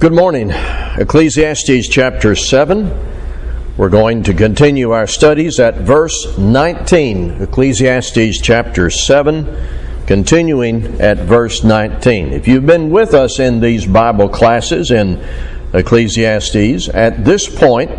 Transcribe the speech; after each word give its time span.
Good 0.00 0.14
morning. 0.14 0.50
Ecclesiastes 0.50 1.86
chapter 1.86 2.34
7. 2.34 2.90
We're 3.76 3.90
going 3.90 4.22
to 4.22 4.32
continue 4.32 4.92
our 4.92 5.06
studies 5.06 5.60
at 5.60 5.74
verse 5.74 6.38
19. 6.38 7.42
Ecclesiastes 7.42 8.40
chapter 8.40 8.88
7, 8.88 9.58
continuing 10.06 11.02
at 11.02 11.18
verse 11.18 11.62
19. 11.64 12.32
If 12.32 12.48
you've 12.48 12.64
been 12.64 12.88
with 12.88 13.12
us 13.12 13.38
in 13.40 13.60
these 13.60 13.84
Bible 13.84 14.30
classes 14.30 14.90
in 14.90 15.22
Ecclesiastes, 15.74 16.88
at 16.88 17.22
this 17.26 17.54
point, 17.54 17.90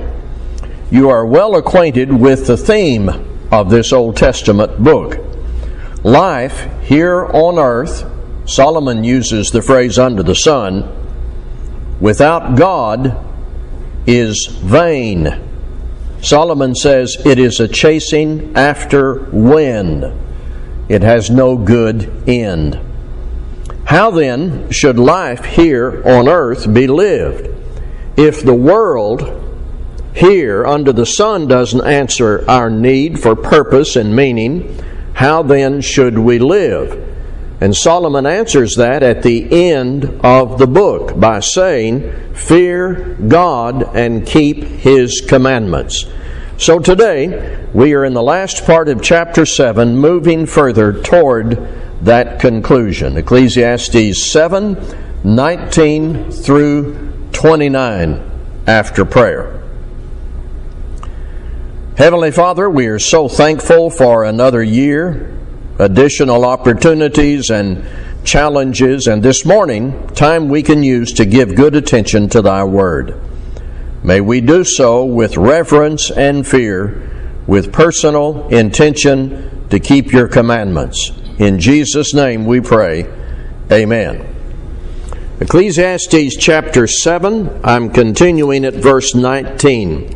you 0.90 1.12
are 1.12 1.24
well 1.24 1.56
acquainted 1.56 2.12
with 2.12 2.48
the 2.48 2.58
theme 2.58 3.10
of 3.52 3.70
this 3.70 3.94
Old 3.94 4.18
Testament 4.18 4.84
book. 4.84 5.20
Life 6.04 6.68
here 6.82 7.28
on 7.28 7.60
earth, 7.60 8.12
Solomon 8.48 9.04
uses 9.04 9.52
the 9.52 9.62
phrase 9.62 10.00
under 10.00 10.24
the 10.24 10.34
sun, 10.34 10.98
without 12.02 12.58
God 12.58 13.16
is 14.06 14.48
vain. 14.48 15.40
Solomon 16.22 16.76
says 16.76 17.18
it 17.26 17.40
is 17.40 17.60
a 17.60 17.68
chasing 17.68 18.56
after 18.56 19.30
wind. 19.32 20.04
It 20.90 21.04
has 21.04 21.30
no 21.30 21.56
good 21.56 22.28
end. 22.28 22.80
How 23.86 24.12
then 24.12 24.70
should 24.72 25.00
life 25.00 25.46
here 25.46 26.04
on 26.06 26.28
earth 26.28 26.72
be 26.74 26.88
lived? 26.88 27.50
If 28.18 28.44
the 28.44 28.54
world 28.54 29.38
here 30.14 30.66
under 30.66 30.92
the 30.92 31.06
sun 31.06 31.48
doesn't 31.48 31.86
answer 31.86 32.44
our 32.50 32.70
need 32.70 33.20
for 33.20 33.36
purpose 33.36 33.96
and 33.96 34.16
meaning, 34.16 34.78
how 35.14 35.44
then 35.44 35.82
should 35.82 36.18
we 36.18 36.40
live? 36.40 37.11
And 37.62 37.76
Solomon 37.76 38.26
answers 38.26 38.76
that 38.78 39.04
at 39.04 39.22
the 39.22 39.70
end 39.72 40.06
of 40.24 40.58
the 40.58 40.66
book 40.66 41.20
by 41.20 41.42
saying, 41.42 42.34
Fear 42.34 43.18
God 43.28 43.96
and 43.96 44.26
keep 44.26 44.64
His 44.64 45.22
commandments. 45.22 46.06
So 46.58 46.80
today, 46.80 47.68
we 47.72 47.94
are 47.94 48.04
in 48.04 48.14
the 48.14 48.24
last 48.24 48.66
part 48.66 48.90
of 48.90 49.04
chapter 49.04 49.46
7, 49.46 49.96
moving 49.96 50.48
further 50.48 51.02
toward 51.02 51.58
that 52.02 52.40
conclusion. 52.40 53.18
Ecclesiastes 53.18 54.32
7 54.32 54.98
19 55.24 56.32
through 56.32 57.12
29 57.32 58.32
after 58.66 59.06
prayer. 59.06 59.62
Heavenly 61.96 62.32
Father, 62.32 62.68
we 62.68 62.88
are 62.88 62.98
so 62.98 63.28
thankful 63.28 63.92
for 63.92 64.24
another 64.24 64.64
year, 64.64 65.38
additional 65.82 66.46
opportunities 66.46 67.50
and 67.50 67.84
challenges, 68.24 69.08
and 69.08 69.24
this 69.24 69.44
morning, 69.46 70.08
time 70.10 70.48
we 70.48 70.62
can 70.62 70.84
use 70.84 71.12
to 71.14 71.26
give 71.26 71.56
good 71.56 71.76
attention 71.76 72.30
to 72.30 72.42
Thy 72.42 72.64
Word. 72.64 73.20
May 74.04 74.22
we 74.22 74.42
do 74.42 74.64
so 74.64 75.04
with 75.04 75.38
reverence 75.38 76.12
and 76.12 76.46
fear, 76.46 77.10
with 77.48 77.74
personal 77.74 78.48
intention 78.50 79.68
to 79.70 79.80
keep 79.80 80.12
Your 80.12 80.28
commandments. 80.28 81.12
In 81.40 81.60
Jesus' 81.60 82.14
name 82.14 82.46
we 82.46 82.62
pray. 82.62 83.12
Amen. 83.72 84.28
Ecclesiastes 85.40 86.36
chapter 86.38 86.86
7, 86.86 87.62
I'm 87.64 87.90
continuing 87.90 88.66
at 88.66 88.76
verse 88.76 89.16
19. 89.16 90.16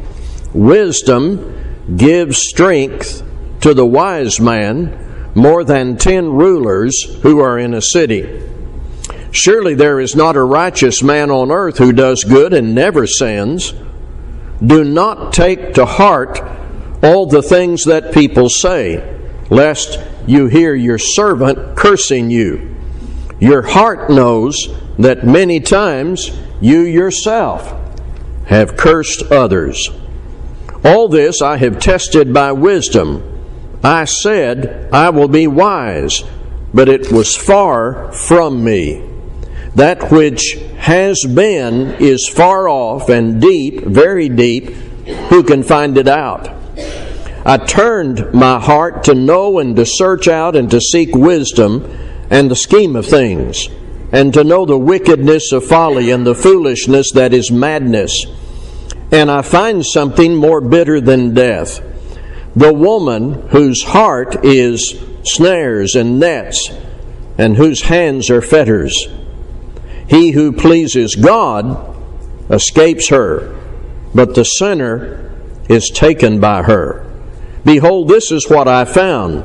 Wisdom 0.53 1.97
gives 1.97 2.37
strength 2.37 3.23
to 3.61 3.73
the 3.73 3.85
wise 3.85 4.39
man 4.39 5.01
more 5.35 5.63
than 5.63 5.97
ten 5.97 6.29
rulers 6.29 7.03
who 7.21 7.39
are 7.39 7.59
in 7.59 7.73
a 7.73 7.81
city. 7.81 8.41
Surely 9.31 9.75
there 9.75 9.99
is 9.99 10.15
not 10.15 10.37
a 10.37 10.43
righteous 10.43 11.03
man 11.03 11.29
on 11.29 11.51
earth 11.51 11.77
who 11.77 11.91
does 11.91 12.23
good 12.23 12.53
and 12.53 12.73
never 12.73 13.05
sins. 13.05 13.73
Do 14.65 14.83
not 14.85 15.33
take 15.33 15.73
to 15.73 15.85
heart 15.85 16.41
all 17.03 17.25
the 17.25 17.41
things 17.41 17.83
that 17.83 18.13
people 18.13 18.49
say, 18.49 19.03
lest 19.49 19.99
you 20.25 20.47
hear 20.47 20.73
your 20.73 20.97
servant 20.97 21.75
cursing 21.75 22.31
you. 22.31 22.73
Your 23.39 23.61
heart 23.61 24.09
knows 24.09 24.69
that 24.97 25.25
many 25.25 25.59
times 25.59 26.31
you 26.61 26.79
yourself 26.79 27.73
have 28.47 28.77
cursed 28.77 29.23
others. 29.23 29.89
All 30.85 31.09
this 31.09 31.41
I 31.41 31.57
have 31.57 31.79
tested 31.79 32.33
by 32.33 32.53
wisdom. 32.53 33.34
I 33.85 34.05
said, 34.05 34.89
I 34.91 35.11
will 35.11 35.27
be 35.27 35.45
wise, 35.45 36.23
but 36.73 36.89
it 36.89 37.11
was 37.11 37.35
far 37.35 38.11
from 38.11 38.63
me. 38.63 39.07
That 39.75 40.11
which 40.11 40.53
has 40.77 41.23
been 41.23 41.95
is 41.99 42.27
far 42.27 42.67
off 42.67 43.09
and 43.09 43.39
deep, 43.39 43.83
very 43.83 44.27
deep. 44.27 44.69
Who 45.29 45.43
can 45.43 45.61
find 45.61 45.97
it 45.97 46.07
out? 46.07 46.49
I 47.45 47.57
turned 47.57 48.33
my 48.33 48.59
heart 48.59 49.03
to 49.03 49.13
know 49.13 49.59
and 49.59 49.75
to 49.75 49.85
search 49.85 50.27
out 50.27 50.55
and 50.55 50.71
to 50.71 50.81
seek 50.81 51.13
wisdom 51.13 51.85
and 52.31 52.49
the 52.49 52.55
scheme 52.55 52.95
of 52.95 53.05
things, 53.05 53.69
and 54.11 54.33
to 54.33 54.43
know 54.43 54.65
the 54.65 54.79
wickedness 54.79 55.51
of 55.51 55.63
folly 55.63 56.09
and 56.09 56.25
the 56.25 56.33
foolishness 56.33 57.11
that 57.11 57.33
is 57.33 57.51
madness 57.51 58.25
and 59.11 59.29
I 59.29 59.41
find 59.43 59.85
something 59.85 60.35
more 60.35 60.61
bitter 60.61 60.99
than 60.99 61.33
death. 61.33 61.79
The 62.55 62.73
woman 62.73 63.49
whose 63.49 63.83
heart 63.83 64.45
is 64.45 65.01
snares 65.23 65.95
and 65.95 66.19
nets, 66.19 66.69
and 67.37 67.57
whose 67.57 67.81
hands 67.81 68.29
are 68.29 68.41
fetters. 68.41 69.07
He 70.07 70.31
who 70.31 70.51
pleases 70.51 71.15
God 71.15 71.95
escapes 72.49 73.09
her, 73.09 73.55
but 74.13 74.35
the 74.35 74.45
sinner 74.45 75.33
is 75.67 75.89
taken 75.89 76.39
by 76.39 76.63
her. 76.63 77.05
Behold, 77.65 78.07
this 78.07 78.31
is 78.31 78.49
what 78.49 78.67
I 78.67 78.85
found, 78.85 79.43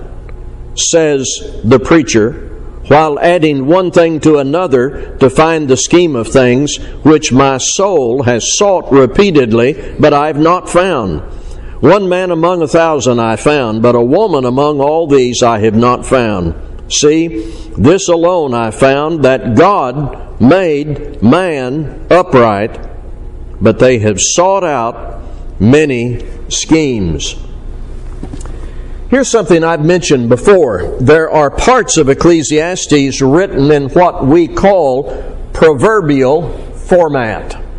says 0.76 1.60
the 1.64 1.80
preacher 1.80 2.50
while 2.90 3.20
adding 3.20 3.66
one 3.66 3.92
thing 3.92 4.18
to 4.18 4.38
another 4.38 5.16
to 5.18 5.30
find 5.30 5.68
the 5.68 5.76
scheme 5.76 6.16
of 6.16 6.26
things 6.26 6.76
which 7.04 7.30
my 7.30 7.56
soul 7.56 8.24
has 8.24 8.56
sought 8.56 8.90
repeatedly, 8.90 9.94
but 10.00 10.12
I 10.12 10.26
have 10.26 10.40
not 10.40 10.68
found. 10.68 11.22
One 11.80 12.10
man 12.10 12.30
among 12.30 12.60
a 12.60 12.68
thousand 12.68 13.20
I 13.20 13.36
found, 13.36 13.82
but 13.82 13.94
a 13.94 14.02
woman 14.02 14.44
among 14.44 14.80
all 14.80 15.06
these 15.06 15.42
I 15.42 15.60
have 15.60 15.74
not 15.74 16.04
found. 16.04 16.54
See, 16.92 17.50
this 17.76 18.08
alone 18.08 18.52
I 18.52 18.70
found 18.70 19.24
that 19.24 19.56
God 19.56 20.40
made 20.40 21.22
man 21.22 22.06
upright, 22.10 22.78
but 23.62 23.78
they 23.78 23.98
have 24.00 24.20
sought 24.20 24.64
out 24.64 25.22
many 25.58 26.26
schemes. 26.50 27.36
Here's 29.08 29.28
something 29.28 29.64
I've 29.64 29.84
mentioned 29.84 30.28
before. 30.28 30.98
There 31.00 31.30
are 31.30 31.50
parts 31.50 31.96
of 31.96 32.08
Ecclesiastes 32.08 33.22
written 33.22 33.70
in 33.70 33.88
what 33.88 34.26
we 34.26 34.48
call 34.48 35.34
proverbial 35.52 36.52
format. 36.76 37.69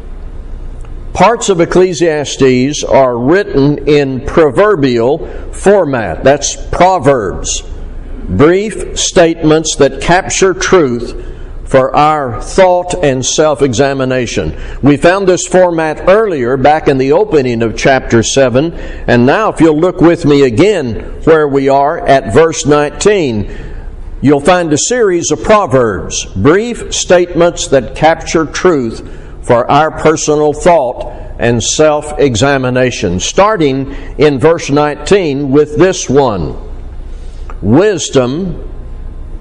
Parts 1.13 1.49
of 1.49 1.59
Ecclesiastes 1.59 2.85
are 2.85 3.17
written 3.17 3.87
in 3.87 4.25
proverbial 4.25 5.27
format. 5.51 6.23
That's 6.23 6.55
proverbs, 6.67 7.63
brief 8.29 8.97
statements 8.97 9.75
that 9.75 10.01
capture 10.01 10.53
truth 10.53 11.27
for 11.65 11.93
our 11.93 12.41
thought 12.41 13.03
and 13.03 13.25
self 13.25 13.61
examination. 13.61 14.57
We 14.81 14.95
found 14.95 15.27
this 15.27 15.45
format 15.45 16.07
earlier 16.07 16.55
back 16.55 16.87
in 16.87 16.97
the 16.97 17.11
opening 17.11 17.61
of 17.61 17.77
chapter 17.77 18.23
7, 18.23 18.73
and 18.73 19.25
now 19.25 19.49
if 19.51 19.59
you'll 19.59 19.79
look 19.79 19.99
with 19.99 20.25
me 20.25 20.43
again 20.43 21.21
where 21.25 21.47
we 21.47 21.67
are 21.67 21.99
at 22.07 22.33
verse 22.33 22.65
19, 22.65 23.53
you'll 24.21 24.39
find 24.39 24.71
a 24.71 24.77
series 24.77 25.29
of 25.29 25.43
proverbs, 25.43 26.25
brief 26.37 26.93
statements 26.93 27.67
that 27.67 27.95
capture 27.97 28.45
truth 28.45 29.20
for 29.43 29.69
our 29.69 29.91
personal 29.91 30.53
thought 30.53 31.11
and 31.39 31.61
self 31.63 32.19
examination. 32.19 33.19
Starting 33.19 33.91
in 34.17 34.39
verse 34.39 34.69
19 34.69 35.51
with 35.51 35.77
this 35.77 36.09
one 36.09 36.69
Wisdom 37.61 38.67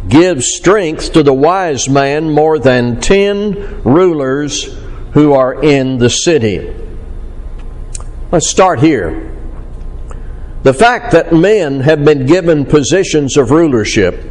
gives 0.09 0.55
strength 0.55 1.13
to 1.13 1.23
the 1.23 1.33
wise 1.33 1.89
man 1.89 2.31
more 2.31 2.59
than 2.59 3.01
ten 3.01 3.83
rulers 3.83 4.77
who 5.13 5.33
are 5.33 5.63
in 5.63 5.99
the 5.99 6.11
city. 6.11 6.75
Let's 8.31 8.49
start 8.49 8.81
here. 8.81 9.27
The 10.63 10.75
fact 10.75 11.13
that 11.13 11.33
men 11.33 11.81
have 11.81 12.05
been 12.05 12.27
given 12.27 12.67
positions 12.67 13.37
of 13.37 13.51
rulership 13.51 14.31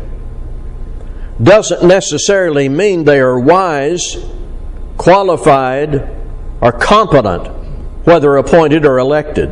doesn't 1.41 1.87
necessarily 1.87 2.69
mean 2.69 3.03
they 3.03 3.19
are 3.19 3.39
wise, 3.39 4.17
qualified, 4.99 5.95
or 6.59 6.73
competent, 6.73 7.47
whether 8.03 8.35
appointed 8.35 8.85
or 8.85 8.99
elected. 8.99 9.49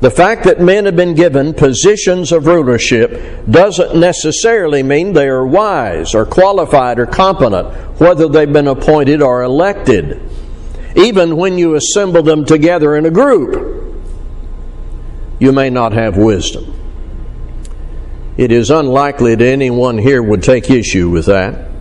The 0.00 0.10
fact 0.10 0.44
that 0.44 0.60
men 0.60 0.84
have 0.84 0.94
been 0.94 1.14
given 1.14 1.54
positions 1.54 2.32
of 2.32 2.46
rulership 2.46 3.46
doesn't 3.50 3.98
necessarily 3.98 4.82
mean 4.82 5.14
they 5.14 5.26
are 5.26 5.46
wise 5.46 6.14
or 6.14 6.26
qualified 6.26 6.98
or 6.98 7.06
competent, 7.06 7.98
whether 7.98 8.28
they've 8.28 8.52
been 8.52 8.68
appointed 8.68 9.22
or 9.22 9.42
elected. 9.42 10.20
Even 10.94 11.38
when 11.38 11.56
you 11.56 11.76
assemble 11.76 12.22
them 12.22 12.44
together 12.44 12.94
in 12.94 13.06
a 13.06 13.10
group, 13.10 14.04
you 15.40 15.50
may 15.50 15.70
not 15.70 15.94
have 15.94 16.18
wisdom. 16.18 16.74
It 18.36 18.52
is 18.52 18.70
unlikely 18.70 19.34
that 19.34 19.44
anyone 19.44 19.96
here 19.96 20.22
would 20.22 20.42
take 20.42 20.70
issue 20.70 21.08
with 21.08 21.24
that 21.24 21.75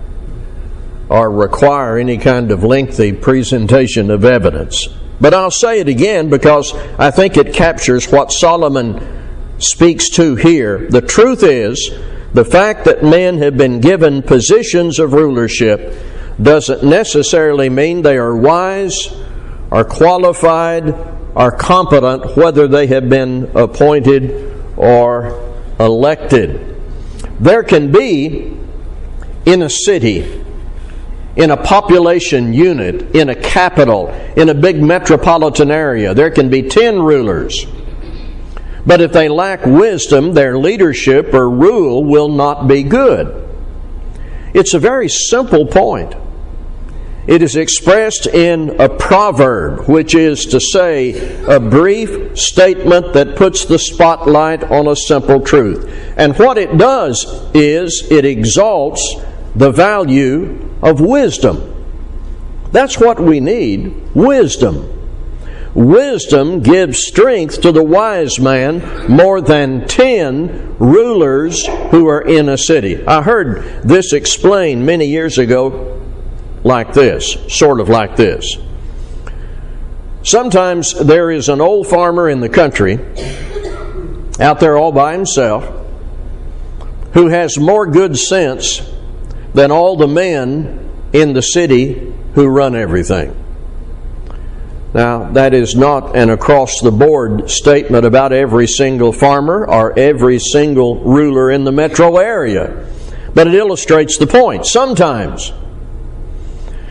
or 1.10 1.30
require 1.30 1.98
any 1.98 2.18
kind 2.18 2.52
of 2.52 2.64
lengthy 2.64 3.14
presentation 3.14 4.10
of 4.10 4.26
evidence. 4.26 4.88
But 5.22 5.34
I'll 5.34 5.52
say 5.52 5.80
it 5.80 5.88
again 5.88 6.30
because 6.30 6.74
I 6.98 7.12
think 7.12 7.38
it 7.38 7.54
captures 7.54 8.12
what 8.12 8.32
Solomon 8.32 9.24
speaks 9.60 10.10
to 10.12 10.36
here. 10.36 10.88
The 10.90 11.02
truth 11.02 11.44
is, 11.44 11.92
the 12.34 12.44
fact 12.44 12.86
that 12.86 13.04
men 13.04 13.38
have 13.38 13.56
been 13.56 13.80
given 13.80 14.22
positions 14.22 15.00
of 15.00 15.14
rulership 15.14 15.96
doesn't 16.42 16.84
necessarily 16.84 17.70
mean 17.70 18.02
they 18.02 18.18
are 18.18 18.36
wise 18.36 19.16
or 19.72 19.86
qualified 19.86 20.90
or 21.34 21.52
competent, 21.52 22.36
whether 22.36 22.68
they 22.68 22.88
have 22.88 23.08
been 23.08 23.52
appointed 23.56 24.54
or 24.76 25.56
elected. 25.80 26.76
There 27.40 27.64
can 27.64 27.92
be 27.92 28.58
in 29.46 29.62
a 29.62 29.70
city 29.70 30.45
in 31.36 31.52
a 31.52 31.58
population 31.58 32.54
unit, 32.54 33.16
in 33.16 33.30
a 33.30 33.36
capital, 33.36 34.08
in 34.38 34.50
a 34.50 34.54
big 34.54 34.82
metropolitan 34.82 35.70
area. 35.70 36.14
There 36.14 36.32
can 36.32 36.50
be 36.50 36.64
10 36.64 37.02
rulers. 37.02 37.66
But 38.86 39.02
if 39.02 39.12
they 39.12 39.30
lack 39.30 39.66
wisdom, 39.66 40.34
their 40.34 40.58
leadership 40.58 41.34
or 41.34 41.50
rule 41.50 42.04
will 42.04 42.30
not 42.30 42.68
be 42.68 42.84
good. 42.84 43.42
It's 44.54 44.74
a 44.74 44.80
very 44.80 45.10
simple 45.10 45.66
point. 45.66 46.16
It 47.28 47.42
is 47.42 47.56
expressed 47.56 48.28
in 48.28 48.80
a 48.80 48.88
proverb, 48.88 49.90
which 49.90 50.14
is 50.14 50.46
to 50.48 50.60
say, 50.60 51.44
a 51.46 51.60
brief 51.60 52.38
statement 52.38 53.14
that 53.14 53.36
puts 53.36 53.66
the 53.66 53.80
spotlight 53.80 54.64
on 54.64 54.88
a 54.88 54.96
simple 54.96 55.42
truth. 55.42 55.92
And 56.16 56.38
what 56.38 56.60
it 56.60 56.78
does 56.78 57.26
is 57.56 58.08
it 58.12 58.26
exalts 58.26 59.16
the 59.56 59.72
value 59.72 60.70
of 60.82 61.00
wisdom. 61.00 61.72
That's 62.72 63.00
what 63.00 63.20
we 63.20 63.40
need 63.40 64.14
wisdom. 64.14 64.92
Wisdom 65.74 66.62
gives 66.62 67.06
strength 67.06 67.62
to 67.62 67.72
the 67.72 67.84
wise 67.84 68.40
man 68.40 69.12
more 69.12 69.42
than 69.42 69.88
ten 69.88 70.78
rulers 70.78 71.68
who 71.92 72.08
are 72.08 72.22
in 72.22 72.48
a 72.48 72.58
city. 72.58 73.06
I 73.06 73.22
heard 73.22 73.84
this 73.84 74.14
explained 74.14 74.86
many 74.86 75.06
years 75.06 75.38
ago 75.38 76.02
like 76.64 76.94
this, 76.94 77.38
sort 77.50 77.80
of 77.80 77.90
like 77.90 78.16
this. 78.16 78.58
Sometimes 80.24 80.94
there 80.94 81.30
is 81.30 81.50
an 81.50 81.62
old 81.62 81.88
farmer 81.88 82.30
in 82.30 82.40
the 82.40 82.50
country 82.50 82.98
out 84.40 84.60
there 84.60 84.78
all 84.78 84.92
by 84.92 85.14
himself 85.14 85.86
who 87.14 87.28
has 87.28 87.58
more 87.60 87.86
good 87.86 88.18
sense 88.18 88.82
than 89.56 89.72
all 89.72 89.96
the 89.96 90.08
men 90.08 90.92
in 91.14 91.34
the 91.34 91.42
city 91.42 92.14
who 92.34 92.46
run 92.48 92.76
everything. 92.76 93.36
Now, 94.94 95.32
that 95.32 95.54
is 95.54 95.76
not 95.76 96.16
an 96.16 96.30
across 96.30 96.82
the 96.82 96.92
board 96.92 97.50
statement 97.50 98.06
about 98.06 98.32
every 98.32 98.68
single 98.68 99.12
farmer 99.12 99.66
or 99.68 99.98
every 99.98 100.40
single 100.40 101.04
ruler 101.04 101.52
in 101.52 101.64
the 101.64 101.72
metro 101.72 102.18
area, 102.18 102.88
but 103.34 103.48
it 103.48 103.56
illustrates 103.56 104.18
the 104.18 104.28
point. 104.28 104.66
Sometimes 104.66 105.52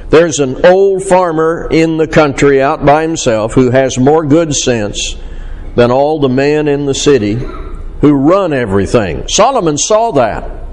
there's 0.09 0.39
an 0.39 0.65
old 0.65 1.03
farmer 1.03 1.69
in 1.71 1.97
the 1.97 2.07
country 2.07 2.63
out 2.63 2.85
by 2.85 3.03
himself 3.03 3.55
who 3.55 3.71
has 3.71 3.99
more 3.99 4.25
good 4.25 4.55
sense 4.55 5.17
than 5.77 5.91
all 5.91 6.21
the 6.21 6.29
men 6.29 6.69
in 6.69 6.87
the 6.87 6.95
city 6.95 7.35
who 7.35 8.13
run 8.13 8.53
everything. 8.53 9.27
Solomon 9.29 9.77
saw 9.77 10.13
that. 10.13 10.64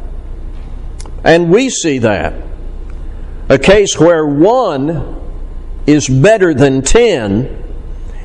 And 1.24 1.52
we 1.52 1.70
see 1.70 2.00
that. 2.00 2.34
A 3.50 3.60
case 3.60 4.00
where 4.00 4.26
one 4.26 5.20
is 5.86 6.08
better 6.08 6.54
than 6.54 6.82
ten 6.82 7.58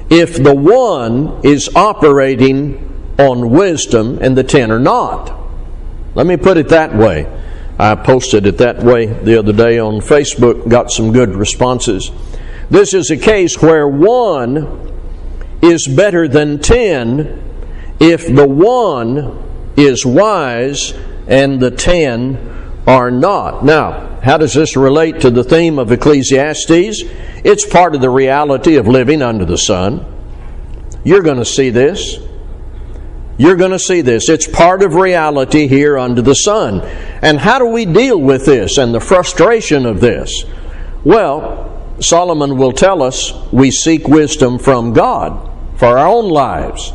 if 0.08 0.43
the 0.43 0.54
one 0.54 1.40
is 1.44 1.69
operating 1.75 3.14
on 3.19 3.50
wisdom 3.50 4.19
and 4.20 4.37
the 4.37 4.44
ten 4.44 4.70
are 4.70 4.78
not. 4.78 5.37
Let 6.14 6.26
me 6.26 6.37
put 6.37 6.56
it 6.56 6.69
that 6.69 6.94
way. 6.94 7.26
I 7.78 7.94
posted 7.94 8.46
it 8.46 8.58
that 8.58 8.82
way 8.82 9.06
the 9.06 9.38
other 9.38 9.52
day 9.52 9.78
on 9.78 10.00
Facebook, 10.00 10.69
got 10.69 10.90
some 10.90 11.12
good 11.12 11.34
responses. 11.34 12.10
This 12.70 12.94
is 12.94 13.10
a 13.10 13.16
case 13.16 13.60
where 13.60 13.87
one 13.87 14.92
is 15.60 15.87
better 15.87 16.26
than 16.28 16.58
ten 16.60 17.42
if 18.00 18.26
the 18.26 18.46
one 18.46 19.42
is 19.76 20.06
wise 20.06 20.94
and 21.26 21.60
the 21.60 21.70
ten 21.70 22.56
are 22.87 23.11
not. 23.11 23.65
Now, 23.65 24.21
how 24.23 24.38
does 24.38 24.55
this 24.55 24.77
relate 24.77 25.21
to 25.21 25.31
the 25.31 25.44
theme 25.44 25.79
of 25.79 25.91
Ecclesiastes? 25.91 27.03
It's 27.44 27.67
part 27.67 27.94
of 27.94 28.00
the 28.00 28.11
reality 28.11 28.77
of 28.77 28.87
living 28.87 29.23
under 29.23 29.44
the 29.44 29.59
sun. 29.59 30.05
You're 31.05 31.23
going 31.23 31.38
to 31.38 31.44
see 31.44 31.71
this. 31.71 32.19
You're 33.38 33.56
going 33.56 33.73
to 33.73 33.79
see 33.79 34.00
this. 34.00 34.29
It's 34.29 34.49
part 34.49 34.83
of 34.83 34.94
reality 34.94 35.67
here 35.69 35.99
under 35.99 36.23
the 36.23 36.35
sun. 36.35 36.81
And 37.23 37.38
how 37.38 37.59
do 37.59 37.67
we 37.67 37.85
deal 37.85 38.19
with 38.19 38.47
this 38.47 38.79
and 38.79 38.94
the 38.94 39.00
frustration 39.00 39.85
of 39.85 40.00
this? 40.00 40.44
Well, 41.05 41.97
Solomon 42.00 42.56
will 42.56 42.73
tell 42.73 43.03
us 43.03 43.33
we 43.53 43.71
seek 43.71 44.09
wisdom 44.09 44.59
from 44.59 44.93
God 44.93 45.50
for 45.79 45.99
our 45.99 46.06
own 46.06 46.31
lives. 46.31 46.93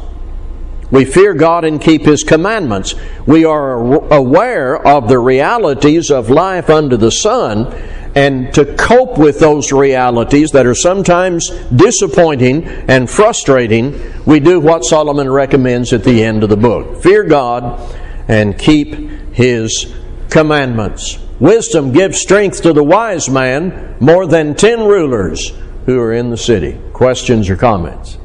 We 0.92 1.06
fear 1.06 1.34
God 1.34 1.64
and 1.64 1.82
keep 1.82 2.04
His 2.04 2.24
commandments. 2.24 2.96
We 3.26 3.46
are 3.46 3.76
aware 4.14 4.86
of 4.86 5.08
the 5.08 5.20
realities 5.20 6.12
of 6.12 6.30
life 6.30 6.70
under 6.70 6.98
the 6.98 7.12
sun, 7.12 7.74
and 8.14 8.54
to 8.54 8.66
cope 8.76 9.18
with 9.18 9.40
those 9.40 9.72
realities 9.72 10.52
that 10.52 10.66
are 10.66 10.76
sometimes 10.76 11.50
disappointing 11.74 12.66
and 12.66 13.10
frustrating, 13.10 14.00
we 14.26 14.42
do 14.42 14.60
what 14.60 14.84
Solomon 14.84 15.30
recommends 15.32 15.94
at 15.94 16.04
the 16.04 16.22
end 16.24 16.44
of 16.44 16.50
the 16.50 16.58
book 16.58 17.02
fear 17.02 17.24
God 17.24 17.80
and 18.28 18.58
keep 18.60 18.94
His 19.34 19.94
commandments. 20.30 21.20
Wisdom 21.40 21.92
gives 21.92 22.20
strength 22.20 22.62
to 22.64 22.74
the 22.74 22.84
wise 22.84 23.30
man 23.30 23.96
more 24.00 24.28
than 24.28 24.56
ten 24.56 24.82
rulers 24.86 25.54
who 25.86 26.00
are 26.00 26.14
in 26.14 26.30
the 26.30 26.38
city. 26.38 26.80
Questions 26.94 27.50
or 27.50 27.56
comments? 27.56 28.18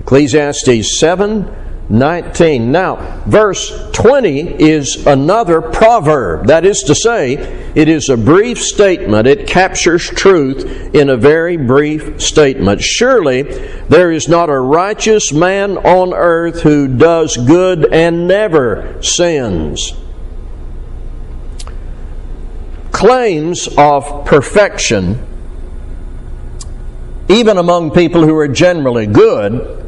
Ecclesiastes 0.00 0.98
7 0.98 1.56
19. 1.90 2.70
Now, 2.70 3.20
verse 3.26 3.90
20 3.90 4.62
is 4.62 5.06
another 5.08 5.60
proverb. 5.60 6.46
That 6.46 6.64
is 6.64 6.84
to 6.84 6.94
say, 6.94 7.32
it 7.74 7.88
is 7.88 8.08
a 8.08 8.16
brief 8.16 8.62
statement. 8.62 9.26
It 9.26 9.48
captures 9.48 10.08
truth 10.08 10.94
in 10.94 11.10
a 11.10 11.16
very 11.16 11.56
brief 11.56 12.22
statement. 12.22 12.80
Surely 12.80 13.42
there 13.88 14.12
is 14.12 14.28
not 14.28 14.48
a 14.48 14.58
righteous 14.58 15.32
man 15.32 15.78
on 15.78 16.14
earth 16.14 16.62
who 16.62 16.86
does 16.86 17.36
good 17.36 17.92
and 17.92 18.28
never 18.28 19.02
sins. 19.02 19.92
Claims 22.92 23.68
of 23.76 24.26
perfection, 24.26 25.26
even 27.28 27.58
among 27.58 27.90
people 27.90 28.24
who 28.24 28.36
are 28.36 28.48
generally 28.48 29.06
good, 29.06 29.79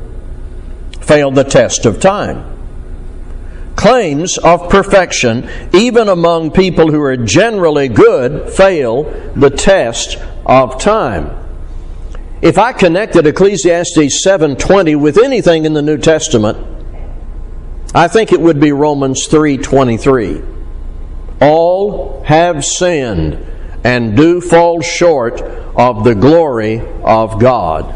fail 1.03 1.31
the 1.31 1.45
test 1.45 1.87
of 1.87 2.01
time. 2.01 2.45
Claims 3.77 4.39
of 4.39 4.69
perfection, 4.69 5.49
even 5.73 6.09
among 6.09 6.51
people 6.51 6.91
who 6.91 7.01
are 7.01 7.17
generally 7.17 7.89
good, 7.89 8.51
fail 8.51 9.05
the 9.35 9.51
test 9.51 10.19
of 10.47 10.81
time. 10.81 11.31
If 12.43 12.59
I 12.59 12.73
connected 12.73 13.27
Ecclesiastes 13.27 14.23
7:20 14.23 14.97
with 14.97 15.17
anything 15.17 15.65
in 15.65 15.75
the 15.75 15.83
New 15.83 15.97
Testament, 15.97 16.59
I 17.95 18.09
think 18.09 18.33
it 18.33 18.41
would 18.41 18.59
be 18.59 18.73
Romans 18.73 19.27
3:23. 19.27 20.43
All 21.41 22.23
have 22.25 22.65
sinned 22.65 23.39
and 23.85 24.17
do 24.17 24.41
fall 24.41 24.81
short 24.81 25.43
of 25.77 26.05
the 26.05 26.15
glory 26.15 26.83
of 27.05 27.39
God. 27.39 27.95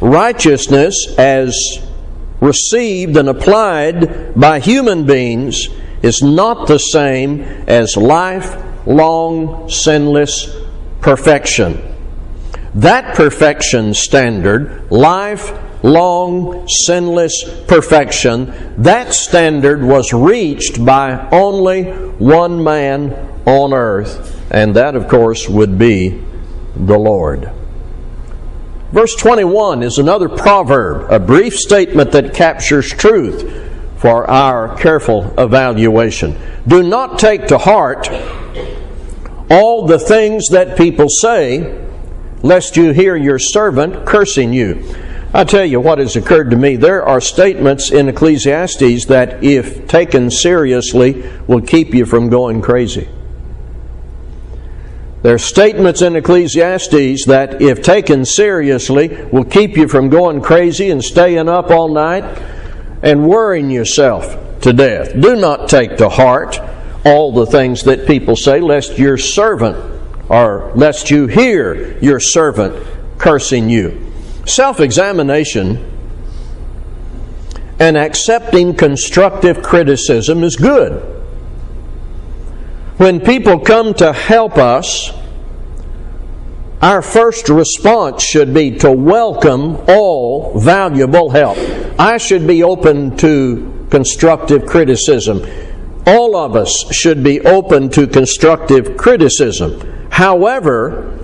Righteousness 0.00 1.14
as 1.16 1.56
received 2.40 3.16
and 3.16 3.28
applied 3.28 4.34
by 4.34 4.60
human 4.60 5.06
beings 5.06 5.68
is 6.02 6.22
not 6.22 6.68
the 6.68 6.78
same 6.78 7.42
as 7.66 7.96
lifelong 7.96 9.68
sinless 9.68 10.56
perfection. 11.00 11.82
That 12.74 13.16
perfection 13.16 13.94
standard, 13.94 14.90
life 14.90 15.52
long, 15.82 16.66
sinless 16.68 17.44
perfection. 17.66 18.52
That 18.82 19.14
standard 19.14 19.82
was 19.82 20.12
reached 20.12 20.84
by 20.84 21.28
only 21.30 21.84
one 21.84 22.62
man 22.62 23.12
on 23.46 23.72
earth, 23.72 24.50
and 24.50 24.74
that, 24.76 24.94
of 24.94 25.08
course, 25.08 25.48
would 25.48 25.78
be 25.78 26.20
the 26.76 26.98
Lord. 26.98 27.50
Verse 28.92 29.14
21 29.16 29.82
is 29.82 29.98
another 29.98 30.30
proverb, 30.30 31.12
a 31.12 31.18
brief 31.18 31.54
statement 31.54 32.12
that 32.12 32.32
captures 32.32 32.88
truth 32.90 33.66
for 33.98 34.28
our 34.30 34.76
careful 34.78 35.34
evaluation. 35.38 36.38
Do 36.66 36.82
not 36.82 37.18
take 37.18 37.48
to 37.48 37.58
heart 37.58 38.08
all 39.50 39.86
the 39.86 39.98
things 39.98 40.48
that 40.50 40.78
people 40.78 41.08
say, 41.08 41.86
lest 42.42 42.76
you 42.76 42.92
hear 42.92 43.14
your 43.14 43.38
servant 43.38 44.06
cursing 44.06 44.52
you. 44.54 44.82
I 45.34 45.44
tell 45.44 45.64
you 45.66 45.80
what 45.80 45.98
has 45.98 46.16
occurred 46.16 46.50
to 46.50 46.56
me. 46.56 46.76
There 46.76 47.04
are 47.04 47.20
statements 47.20 47.90
in 47.90 48.08
Ecclesiastes 48.08 49.04
that, 49.06 49.44
if 49.44 49.86
taken 49.86 50.30
seriously, 50.30 51.30
will 51.46 51.60
keep 51.60 51.92
you 51.92 52.06
from 52.06 52.30
going 52.30 52.62
crazy. 52.62 53.08
There 55.22 55.34
are 55.34 55.38
statements 55.38 56.00
in 56.00 56.14
Ecclesiastes 56.14 57.26
that, 57.26 57.60
if 57.60 57.82
taken 57.82 58.24
seriously, 58.24 59.08
will 59.32 59.44
keep 59.44 59.76
you 59.76 59.88
from 59.88 60.10
going 60.10 60.40
crazy 60.40 60.90
and 60.90 61.02
staying 61.02 61.48
up 61.48 61.70
all 61.70 61.88
night 61.88 62.24
and 63.02 63.28
worrying 63.28 63.70
yourself 63.70 64.60
to 64.60 64.72
death. 64.72 65.18
Do 65.18 65.34
not 65.34 65.68
take 65.68 65.96
to 65.96 66.08
heart 66.08 66.60
all 67.04 67.32
the 67.32 67.46
things 67.46 67.82
that 67.84 68.06
people 68.06 68.36
say, 68.36 68.60
lest 68.60 68.96
your 68.96 69.18
servant 69.18 69.76
or 70.28 70.70
lest 70.76 71.10
you 71.10 71.26
hear 71.26 71.98
your 71.98 72.20
servant 72.20 72.86
cursing 73.18 73.68
you. 73.68 74.12
Self 74.46 74.78
examination 74.78 75.84
and 77.80 77.96
accepting 77.96 78.74
constructive 78.74 79.62
criticism 79.62 80.44
is 80.44 80.54
good 80.54 81.17
when 82.98 83.20
people 83.20 83.60
come 83.60 83.94
to 83.94 84.12
help 84.12 84.58
us, 84.58 85.12
our 86.82 87.00
first 87.00 87.48
response 87.48 88.22
should 88.24 88.52
be 88.52 88.72
to 88.78 88.90
welcome 88.90 89.76
all 89.88 90.58
valuable 90.58 91.30
help. 91.30 91.56
I 91.98 92.18
should 92.18 92.46
be 92.46 92.64
open 92.64 93.16
to 93.18 93.86
constructive 93.90 94.66
criticism. 94.66 95.46
All 96.06 96.36
of 96.36 96.56
us 96.56 96.92
should 96.92 97.22
be 97.22 97.40
open 97.40 97.88
to 97.90 98.08
constructive 98.08 98.96
criticism. 98.96 100.08
However, 100.10 101.18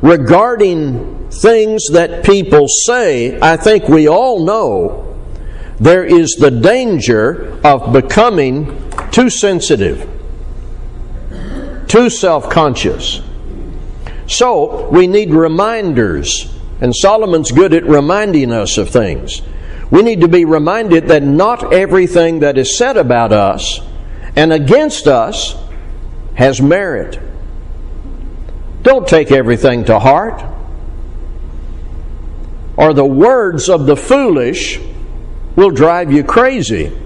regarding 0.00 1.28
things 1.30 1.88
that 1.92 2.24
people 2.24 2.68
say, 2.68 3.38
I 3.40 3.58
think 3.58 3.86
we 3.86 4.08
all 4.08 4.46
know 4.46 5.14
there 5.78 6.04
is 6.04 6.36
the 6.36 6.50
danger 6.50 7.60
of 7.64 7.92
becoming 7.92 8.90
too 9.10 9.28
sensitive 9.28 10.17
too 11.88 12.10
self 12.10 12.50
conscious. 12.50 13.20
So 14.26 14.88
we 14.90 15.06
need 15.06 15.30
reminders, 15.30 16.54
and 16.80 16.94
Solomon's 16.94 17.50
good 17.50 17.72
at 17.72 17.84
reminding 17.84 18.52
us 18.52 18.76
of 18.78 18.90
things. 18.90 19.42
We 19.90 20.02
need 20.02 20.20
to 20.20 20.28
be 20.28 20.44
reminded 20.44 21.08
that 21.08 21.22
not 21.22 21.72
everything 21.72 22.40
that 22.40 22.58
is 22.58 22.76
said 22.76 22.98
about 22.98 23.32
us 23.32 23.80
and 24.36 24.52
against 24.52 25.06
us 25.06 25.56
has 26.34 26.60
merit. 26.60 27.18
Don't 28.82 29.08
take 29.08 29.32
everything 29.32 29.86
to 29.86 29.98
heart, 29.98 30.44
or 32.76 32.92
the 32.92 33.04
words 33.04 33.68
of 33.68 33.86
the 33.86 33.96
foolish 33.96 34.78
will 35.56 35.70
drive 35.70 36.12
you 36.12 36.22
crazy. 36.22 36.96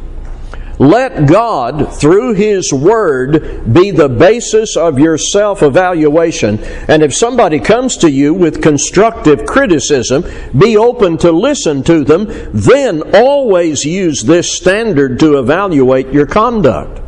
Let 0.83 1.29
God, 1.29 1.95
through 1.95 2.35
His 2.35 2.73
Word, 2.73 3.73
be 3.73 3.93
the 3.93 4.09
basis 4.09 4.77
of 4.77 4.99
your 4.99 5.17
self 5.17 5.63
evaluation. 5.63 6.59
And 6.89 7.05
if 7.05 7.15
somebody 7.15 7.61
comes 7.61 7.97
to 7.99 8.11
you 8.11 8.35
with 8.35 8.61
constructive 8.61 9.47
criticism, 9.47 10.25
be 10.59 10.77
open 10.77 11.19
to 11.19 11.31
listen 11.31 11.85
to 11.85 12.03
them. 12.03 12.27
Then 12.53 13.15
always 13.15 13.85
use 13.85 14.25
this 14.25 14.57
standard 14.57 15.21
to 15.21 15.39
evaluate 15.39 16.09
your 16.09 16.27
conduct. 16.27 17.01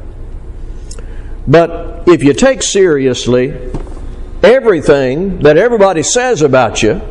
But 1.49 2.07
if 2.07 2.23
you 2.23 2.33
take 2.33 2.63
seriously 2.63 3.73
everything 4.45 5.41
that 5.41 5.57
everybody 5.57 6.05
says 6.05 6.43
about 6.43 6.81
you, 6.81 7.03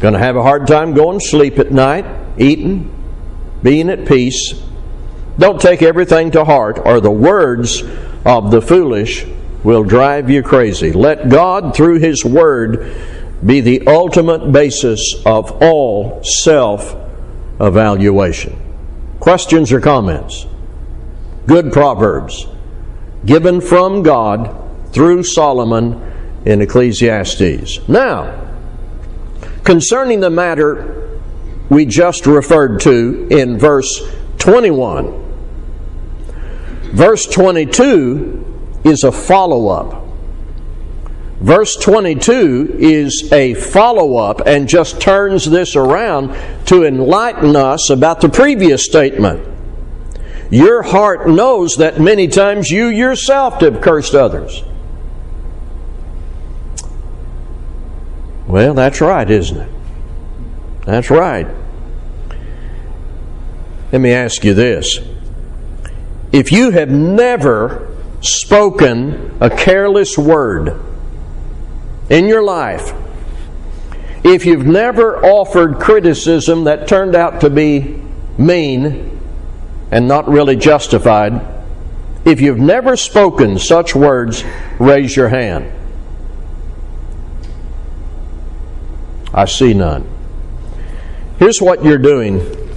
going 0.00 0.12
to 0.12 0.20
have 0.20 0.36
a 0.36 0.42
hard 0.42 0.66
time 0.66 0.92
going 0.92 1.20
to 1.20 1.26
sleep 1.26 1.58
at 1.58 1.72
night, 1.72 2.04
eating, 2.38 2.94
being 3.62 3.88
at 3.88 4.06
peace 4.06 4.67
don't 5.38 5.60
take 5.60 5.82
everything 5.82 6.30
to 6.32 6.44
heart, 6.44 6.80
or 6.84 7.00
the 7.00 7.10
words 7.10 7.82
of 8.24 8.50
the 8.50 8.60
foolish 8.60 9.24
will 9.62 9.84
drive 9.84 10.30
you 10.30 10.42
crazy. 10.42 10.92
Let 10.92 11.28
God, 11.28 11.74
through 11.74 11.98
His 12.00 12.24
Word, 12.24 12.94
be 13.44 13.60
the 13.60 13.86
ultimate 13.86 14.50
basis 14.50 15.14
of 15.24 15.62
all 15.62 16.22
self 16.24 16.96
evaluation. 17.60 18.58
Questions 19.20 19.72
or 19.72 19.80
comments? 19.80 20.46
Good 21.46 21.72
Proverbs 21.72 22.46
given 23.24 23.60
from 23.60 24.02
God 24.02 24.92
through 24.92 25.22
Solomon 25.22 26.40
in 26.44 26.62
Ecclesiastes. 26.62 27.88
Now, 27.88 28.56
concerning 29.64 30.20
the 30.20 30.30
matter 30.30 31.18
we 31.68 31.84
just 31.84 32.26
referred 32.26 32.80
to 32.80 33.28
in 33.30 33.58
verse 33.58 34.02
21. 34.38 35.27
Verse 36.92 37.26
22 37.26 38.80
is 38.84 39.04
a 39.04 39.12
follow 39.12 39.68
up. 39.68 40.04
Verse 41.40 41.76
22 41.76 42.76
is 42.80 43.30
a 43.32 43.54
follow 43.54 44.16
up 44.16 44.40
and 44.46 44.68
just 44.68 45.00
turns 45.00 45.44
this 45.44 45.76
around 45.76 46.36
to 46.66 46.84
enlighten 46.84 47.54
us 47.54 47.90
about 47.90 48.20
the 48.20 48.28
previous 48.28 48.84
statement. 48.84 49.46
Your 50.50 50.82
heart 50.82 51.28
knows 51.28 51.76
that 51.76 52.00
many 52.00 52.26
times 52.26 52.70
you 52.70 52.86
yourself 52.86 53.60
have 53.60 53.80
cursed 53.80 54.14
others. 54.14 54.64
Well, 58.48 58.72
that's 58.74 59.00
right, 59.00 59.30
isn't 59.30 59.58
it? 59.58 59.70
That's 60.86 61.10
right. 61.10 61.46
Let 63.92 64.00
me 64.00 64.12
ask 64.12 64.42
you 64.42 64.54
this 64.54 64.98
if 66.32 66.52
you 66.52 66.70
have 66.70 66.90
never 66.90 67.96
spoken 68.20 69.36
a 69.40 69.48
careless 69.48 70.18
word 70.18 70.80
in 72.10 72.26
your 72.26 72.42
life, 72.42 72.92
if 74.24 74.44
you've 74.44 74.66
never 74.66 75.24
offered 75.24 75.78
criticism 75.78 76.64
that 76.64 76.88
turned 76.88 77.14
out 77.14 77.40
to 77.40 77.50
be 77.50 78.02
mean 78.36 79.20
and 79.90 80.06
not 80.06 80.28
really 80.28 80.56
justified, 80.56 81.40
if 82.24 82.40
you've 82.40 82.58
never 82.58 82.96
spoken 82.96 83.58
such 83.58 83.94
words, 83.94 84.44
raise 84.78 85.16
your 85.16 85.28
hand. 85.28 85.72
I 89.32 89.44
see 89.44 89.72
none. 89.72 90.06
Here's 91.38 91.62
what 91.62 91.84
you're 91.84 91.98
doing 91.98 92.67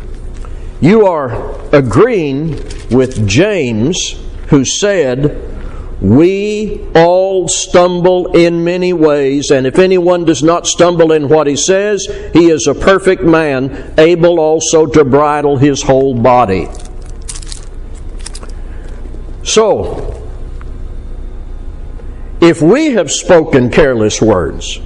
you 0.82 1.06
are 1.06 1.62
agreeing 1.74 2.52
with 2.90 3.28
James, 3.28 4.20
who 4.48 4.66
said, 4.66 5.40
We 6.02 6.86
all 6.96 7.48
stumble 7.48 8.36
in 8.36 8.64
many 8.64 8.92
ways, 8.92 9.52
and 9.52 9.68
if 9.68 9.78
anyone 9.78 10.26
does 10.26 10.42
not 10.42 10.66
stumble 10.66 11.12
in 11.12 11.30
what 11.30 11.46
he 11.46 11.56
says, 11.56 12.08
he 12.34 12.50
is 12.50 12.66
a 12.66 12.74
perfect 12.74 13.22
man, 13.22 13.94
able 14.00 14.40
also 14.40 14.88
to 14.88 15.06
bridle 15.06 15.58
his 15.58 15.84
whole 15.84 16.16
body. 16.16 16.68
So, 19.44 20.18
if 22.42 22.62
we 22.62 22.92
have 22.94 23.12
spoken 23.12 23.70
careless 23.70 24.20
words, 24.20 24.80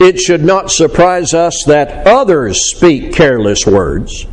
it 0.00 0.18
should 0.18 0.42
not 0.42 0.70
surprise 0.70 1.34
us 1.34 1.62
that 1.66 2.06
others 2.06 2.70
speak 2.70 3.12
careless 3.12 3.66
words. 3.66 4.26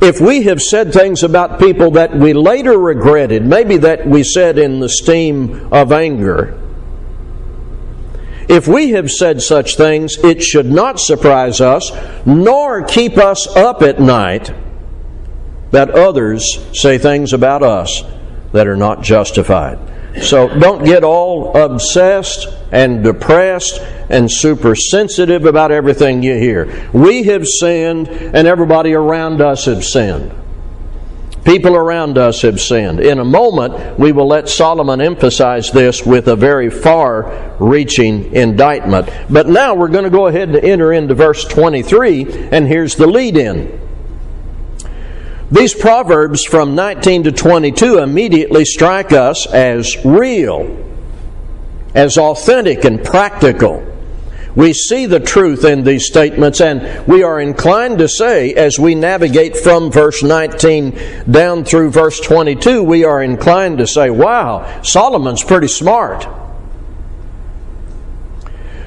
If 0.00 0.20
we 0.20 0.44
have 0.44 0.62
said 0.62 0.92
things 0.92 1.24
about 1.24 1.58
people 1.58 1.90
that 1.92 2.14
we 2.14 2.32
later 2.32 2.78
regretted, 2.78 3.44
maybe 3.44 3.76
that 3.78 4.06
we 4.06 4.22
said 4.22 4.56
in 4.56 4.78
the 4.78 4.88
steam 4.88 5.72
of 5.72 5.90
anger, 5.90 6.56
if 8.48 8.68
we 8.68 8.92
have 8.92 9.10
said 9.10 9.42
such 9.42 9.76
things, 9.76 10.16
it 10.24 10.42
should 10.42 10.70
not 10.70 11.00
surprise 11.00 11.60
us, 11.60 11.90
nor 12.24 12.84
keep 12.84 13.18
us 13.18 13.48
up 13.56 13.82
at 13.82 14.00
night 14.00 14.52
that 15.72 15.90
others 15.90 16.58
say 16.72 16.96
things 16.96 17.32
about 17.32 17.62
us 17.62 18.04
that 18.52 18.66
are 18.66 18.76
not 18.76 19.02
justified. 19.02 19.78
So 20.22 20.48
don't 20.58 20.84
get 20.84 21.04
all 21.04 21.56
obsessed 21.56 22.48
and 22.72 23.02
depressed 23.02 23.80
and 24.10 24.30
super 24.30 24.74
sensitive 24.74 25.44
about 25.44 25.70
everything 25.70 26.22
you 26.22 26.34
hear. 26.34 26.88
We 26.92 27.24
have 27.24 27.46
sinned, 27.46 28.08
and 28.08 28.46
everybody 28.46 28.94
around 28.94 29.40
us 29.40 29.66
have 29.66 29.84
sinned. 29.84 30.34
People 31.44 31.76
around 31.76 32.18
us 32.18 32.42
have 32.42 32.60
sinned. 32.60 33.00
In 33.00 33.20
a 33.20 33.24
moment, 33.24 33.98
we 33.98 34.12
will 34.12 34.26
let 34.26 34.50
Solomon 34.50 35.00
emphasize 35.00 35.70
this 35.70 36.04
with 36.04 36.28
a 36.28 36.36
very 36.36 36.68
far 36.68 37.56
reaching 37.58 38.34
indictment. 38.34 39.08
But 39.30 39.48
now 39.48 39.74
we're 39.74 39.88
going 39.88 40.04
to 40.04 40.10
go 40.10 40.26
ahead 40.26 40.50
and 40.50 40.58
enter 40.58 40.92
into 40.92 41.14
verse 41.14 41.44
23, 41.44 42.50
and 42.50 42.66
here's 42.66 42.96
the 42.96 43.06
lead 43.06 43.36
in. 43.38 43.87
These 45.50 45.74
proverbs 45.74 46.44
from 46.44 46.74
19 46.74 47.24
to 47.24 47.32
22 47.32 47.98
immediately 47.98 48.66
strike 48.66 49.12
us 49.12 49.46
as 49.46 49.96
real, 50.04 50.76
as 51.94 52.18
authentic 52.18 52.84
and 52.84 53.02
practical. 53.02 53.84
We 54.54 54.74
see 54.74 55.06
the 55.06 55.20
truth 55.20 55.64
in 55.64 55.84
these 55.84 56.06
statements, 56.06 56.60
and 56.60 57.06
we 57.06 57.22
are 57.22 57.40
inclined 57.40 57.98
to 57.98 58.08
say, 58.08 58.52
as 58.54 58.78
we 58.78 58.94
navigate 58.94 59.56
from 59.56 59.90
verse 59.90 60.22
19 60.22 60.98
down 61.30 61.64
through 61.64 61.92
verse 61.92 62.20
22, 62.20 62.82
we 62.82 63.04
are 63.04 63.22
inclined 63.22 63.78
to 63.78 63.86
say, 63.86 64.10
wow, 64.10 64.82
Solomon's 64.82 65.44
pretty 65.44 65.68
smart. 65.68 66.26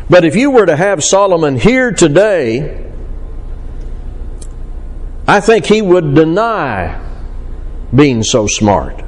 But 0.09 0.25
if 0.25 0.35
you 0.35 0.51
were 0.51 0.65
to 0.65 0.75
have 0.75 1.03
Solomon 1.03 1.57
here 1.57 1.91
today, 1.91 2.90
I 5.27 5.39
think 5.39 5.65
he 5.65 5.81
would 5.81 6.15
deny 6.15 6.99
being 7.93 8.23
so 8.23 8.47
smart. 8.47 9.03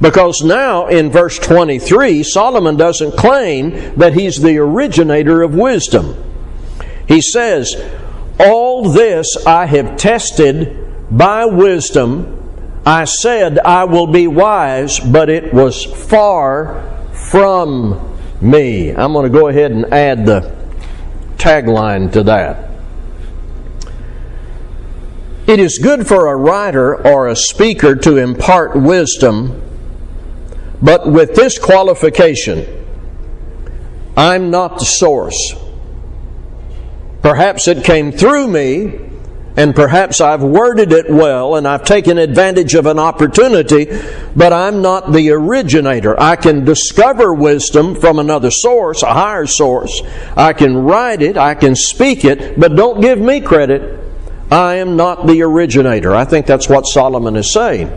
Because 0.00 0.42
now 0.42 0.88
in 0.88 1.10
verse 1.10 1.38
23, 1.38 2.24
Solomon 2.24 2.76
doesn't 2.76 3.16
claim 3.16 3.96
that 3.96 4.14
he's 4.14 4.42
the 4.42 4.58
originator 4.58 5.42
of 5.42 5.54
wisdom. 5.54 6.16
He 7.06 7.20
says, 7.20 7.76
All 8.40 8.90
this 8.90 9.46
I 9.46 9.66
have 9.66 9.96
tested 9.96 10.76
by 11.10 11.44
wisdom. 11.44 12.38
I 12.84 13.04
said, 13.04 13.60
I 13.60 13.84
will 13.84 14.08
be 14.08 14.26
wise, 14.26 14.98
but 14.98 15.28
it 15.30 15.54
was 15.54 15.84
far 15.84 16.98
from 17.12 18.18
me. 18.40 18.90
I'm 18.90 19.12
going 19.12 19.30
to 19.30 19.38
go 19.38 19.46
ahead 19.46 19.70
and 19.70 19.92
add 19.92 20.26
the 20.26 20.52
tagline 21.36 22.12
to 22.14 22.24
that. 22.24 22.71
It 25.52 25.60
is 25.60 25.76
good 25.76 26.06
for 26.06 26.28
a 26.28 26.34
writer 26.34 27.06
or 27.06 27.28
a 27.28 27.36
speaker 27.36 27.94
to 27.94 28.16
impart 28.16 28.74
wisdom, 28.74 29.60
but 30.80 31.12
with 31.12 31.34
this 31.34 31.58
qualification 31.58 32.86
I'm 34.16 34.50
not 34.50 34.78
the 34.78 34.86
source. 34.86 35.54
Perhaps 37.20 37.68
it 37.68 37.84
came 37.84 38.12
through 38.12 38.48
me, 38.48 38.98
and 39.54 39.74
perhaps 39.74 40.22
I've 40.22 40.42
worded 40.42 40.90
it 40.90 41.10
well 41.10 41.56
and 41.56 41.68
I've 41.68 41.84
taken 41.84 42.16
advantage 42.16 42.72
of 42.72 42.86
an 42.86 42.98
opportunity, 42.98 43.88
but 44.34 44.54
I'm 44.54 44.80
not 44.80 45.12
the 45.12 45.32
originator. 45.32 46.18
I 46.18 46.36
can 46.36 46.64
discover 46.64 47.34
wisdom 47.34 47.94
from 47.94 48.18
another 48.18 48.50
source, 48.50 49.02
a 49.02 49.12
higher 49.12 49.44
source. 49.44 50.00
I 50.34 50.54
can 50.54 50.78
write 50.78 51.20
it, 51.20 51.36
I 51.36 51.54
can 51.54 51.76
speak 51.76 52.24
it, 52.24 52.58
but 52.58 52.74
don't 52.74 53.02
give 53.02 53.18
me 53.18 53.42
credit. 53.42 54.01
I 54.52 54.74
am 54.74 54.96
not 54.96 55.26
the 55.26 55.40
originator. 55.42 56.14
I 56.14 56.26
think 56.26 56.44
that's 56.44 56.68
what 56.68 56.82
Solomon 56.82 57.36
is 57.36 57.54
saying 57.54 57.90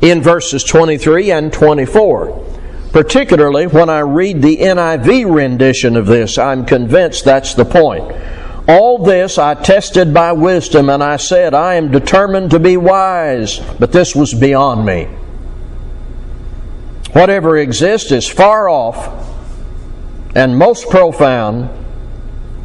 in 0.00 0.22
verses 0.22 0.62
23 0.62 1.32
and 1.32 1.52
24. 1.52 2.44
Particularly 2.92 3.66
when 3.66 3.90
I 3.90 3.98
read 3.98 4.42
the 4.42 4.58
NIV 4.58 5.34
rendition 5.34 5.96
of 5.96 6.06
this, 6.06 6.38
I'm 6.38 6.66
convinced 6.66 7.24
that's 7.24 7.54
the 7.54 7.64
point. 7.64 8.04
All 8.68 8.98
this 8.98 9.38
I 9.38 9.54
tested 9.54 10.14
by 10.14 10.30
wisdom, 10.32 10.88
and 10.88 11.02
I 11.02 11.16
said, 11.16 11.52
I 11.52 11.74
am 11.74 11.90
determined 11.90 12.52
to 12.52 12.60
be 12.60 12.76
wise, 12.76 13.58
but 13.80 13.90
this 13.90 14.14
was 14.14 14.32
beyond 14.34 14.86
me. 14.86 15.06
Whatever 17.12 17.56
exists 17.58 18.12
is 18.12 18.28
far 18.28 18.68
off 18.68 19.36
and 20.36 20.56
most 20.56 20.88
profound. 20.90 21.70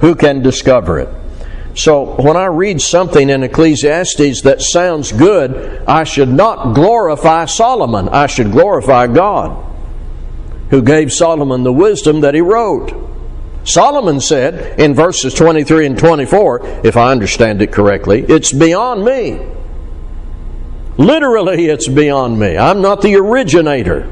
Who 0.02 0.14
can 0.14 0.44
discover 0.44 1.00
it? 1.00 1.21
So 1.74 2.22
when 2.22 2.36
I 2.36 2.46
read 2.46 2.82
something 2.82 3.30
in 3.30 3.44
Ecclesiastes 3.44 4.42
that 4.42 4.62
sounds 4.62 5.12
good, 5.12 5.84
I 5.88 6.04
should 6.04 6.30
not 6.30 6.74
glorify 6.74 7.46
Solomon. 7.46 8.10
I 8.10 8.28
should 8.28 8.52
glorify 8.52 9.08
God, 9.08 9.66
who 10.70 10.82
gave 10.82 11.14
Solomon 11.14 11.64
the 11.64 11.72
wisdom 11.72 12.22
that 12.22 12.34
he 12.34 12.42
wrote. 12.42 12.94
Solomon 13.64 14.20
said 14.20 14.80
in 14.80 14.96
verses 14.96 15.34
23 15.34 15.86
and 15.86 15.98
24, 15.98 16.82
if 16.84 16.98
I 16.98 17.12
understand 17.12 17.62
it 17.62 17.72
correctly, 17.72 18.26
it's 18.28 18.52
beyond 18.52 19.06
me. 19.06 19.40
Literally, 20.98 21.68
it's 21.68 21.88
beyond 21.88 22.38
me. 22.38 22.58
I'm 22.58 22.82
not 22.82 23.02
the 23.02 23.16
originator. 23.16 24.10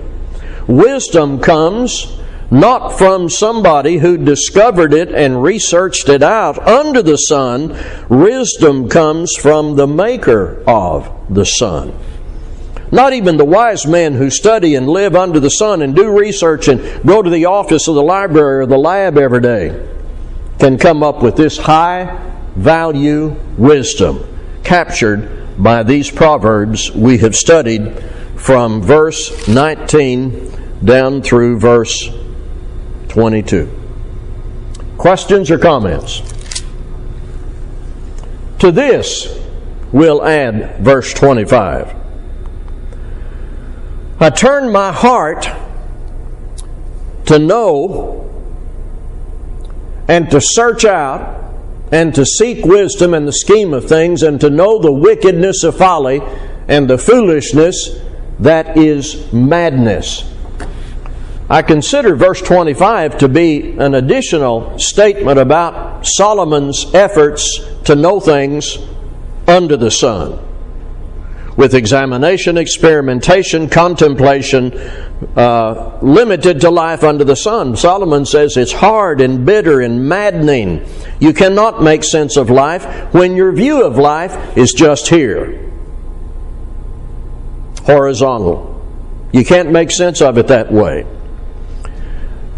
Wisdom 0.68 1.40
comes 1.40 2.19
not 2.52 2.98
from 2.98 3.30
somebody 3.30 3.98
who 3.98 4.18
discovered 4.18 4.94
it 4.94 5.10
and 5.10 5.44
researched 5.44 6.10
it 6.10 6.24
out 6.24 6.58
under 6.68 7.02
the 7.02 7.18
sun. 7.18 7.78
Wisdom 8.10 8.90
comes 8.90 9.36
from 9.36 9.76
the 9.76 9.88
maker 9.88 10.64
of 10.66 11.12
the 11.30 11.46
sun. 11.46 11.94
Not 12.92 13.14
even 13.14 13.38
the 13.38 13.46
wise 13.46 13.86
men 13.86 14.16
who 14.16 14.32
study 14.32 14.74
and 14.74 14.90
live 14.90 15.16
under 15.16 15.40
the 15.40 15.50
sun 15.50 15.84
and 15.84 15.96
do 15.96 16.10
research 16.10 16.68
and 16.68 17.06
go 17.06 17.22
to 17.22 17.30
the 17.30 17.46
office 17.46 17.88
of 17.88 17.94
the 17.94 18.02
library 18.02 18.64
or 18.64 18.66
the 18.66 18.80
lab 18.80 19.18
every 19.18 19.42
day 19.42 19.88
can 20.58 20.78
come 20.78 21.04
up 21.04 21.22
with 21.22 21.36
this 21.38 21.58
high 21.58 22.34
value 22.56 23.36
wisdom 23.58 24.26
captured 24.64 25.30
by 25.58 25.84
these 25.84 26.10
proverbs 26.10 26.92
we 26.92 27.20
have 27.20 27.36
studied 27.36 27.98
from 28.36 28.82
verse 28.82 29.48
19 29.48 30.52
down 30.84 31.22
through 31.22 31.60
verse 31.60 32.10
22. 33.10 33.70
Questions 34.98 35.52
or 35.52 35.58
comments? 35.58 36.22
To 38.60 38.72
this, 38.72 39.40
we'll 39.92 40.24
add 40.24 40.78
verse 40.78 41.14
25. 41.14 41.96
I 44.22 44.30
turn 44.30 44.72
my 44.72 44.92
heart 44.92 45.50
to 47.26 47.40
know 47.40 48.26
and 50.08 50.30
to 50.32 50.42
search 50.42 50.84
out 50.84 51.40
and 51.92 52.14
to 52.16 52.26
seek 52.26 52.66
wisdom 52.66 53.14
in 53.14 53.26
the 53.26 53.32
scheme 53.32 53.74
of 53.74 53.88
things 53.88 54.24
and 54.24 54.42
to 54.42 54.50
know 54.50 54.80
the 54.80 54.92
wickedness 54.92 55.64
of 55.64 55.78
folly 55.78 56.22
and 56.68 56.90
the 56.90 56.98
foolishness 56.98 58.00
that 58.40 58.78
is 58.78 59.32
madness. 59.32 60.24
I 61.50 61.64
consider 61.64 62.16
verse 62.16 62.42
25 62.42 63.18
to 63.20 63.28
be 63.28 63.72
an 63.72 63.96
additional 63.96 64.78
statement 64.78 65.40
about 65.40 66.06
Solomon's 66.06 66.94
efforts 66.94 67.60
to 67.86 67.96
know 67.96 68.20
things 68.20 68.78
under 69.48 69.76
the 69.76 69.90
sun. 69.90 70.46
With 71.58 71.74
examination, 71.74 72.58
experimentation, 72.58 73.68
contemplation, 73.68 74.72
uh, 75.36 75.98
limited 76.02 76.62
to 76.62 76.70
life 76.70 77.04
under 77.04 77.24
the 77.24 77.36
sun. 77.36 77.76
Solomon 77.76 78.26
says 78.26 78.56
it's 78.56 78.72
hard 78.72 79.20
and 79.20 79.46
bitter 79.46 79.82
and 79.82 80.08
maddening. 80.08 80.86
You 81.20 81.34
cannot 81.34 81.82
make 81.82 82.04
sense 82.04 82.38
of 82.38 82.50
life 82.50 82.86
when 83.14 83.36
your 83.36 83.52
view 83.52 83.84
of 83.84 83.98
life 83.98 84.56
is 84.56 84.72
just 84.72 85.08
here 85.08 85.66
horizontal. 87.86 88.76
You 89.34 89.44
can't 89.44 89.72
make 89.72 89.90
sense 89.90 90.22
of 90.22 90.38
it 90.38 90.48
that 90.48 90.72
way. 90.72 91.08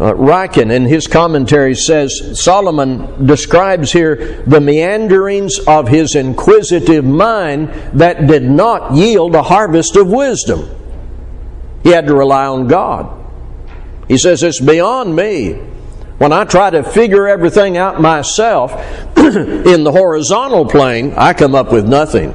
Uh, 0.02 0.48
in 0.56 0.84
his 0.84 1.06
commentary, 1.06 1.76
says 1.76 2.42
Solomon 2.42 3.24
describes 3.24 3.92
here 3.92 4.42
the 4.48 4.60
meanderings 4.60 5.60
of 5.60 5.86
his 5.86 6.16
inquisitive 6.16 7.04
mind 7.04 7.68
that 7.92 8.26
did 8.26 8.42
not 8.42 8.94
yield 8.94 9.36
a 9.36 9.44
harvest 9.44 9.94
of 9.94 10.08
wisdom. 10.08 10.68
He 11.84 11.90
had 11.90 12.08
to 12.08 12.16
rely 12.16 12.46
on 12.46 12.66
God. 12.66 13.16
He 14.08 14.18
says, 14.18 14.42
It's 14.42 14.60
beyond 14.60 15.14
me. 15.14 15.52
When 16.18 16.32
I 16.32 16.46
try 16.46 16.70
to 16.70 16.82
figure 16.82 17.28
everything 17.28 17.76
out 17.76 18.00
myself 18.00 18.72
in 19.16 19.84
the 19.84 19.92
horizontal 19.92 20.66
plane, 20.66 21.14
I 21.16 21.32
come 21.32 21.54
up 21.54 21.70
with 21.70 21.86
nothing. 21.86 22.34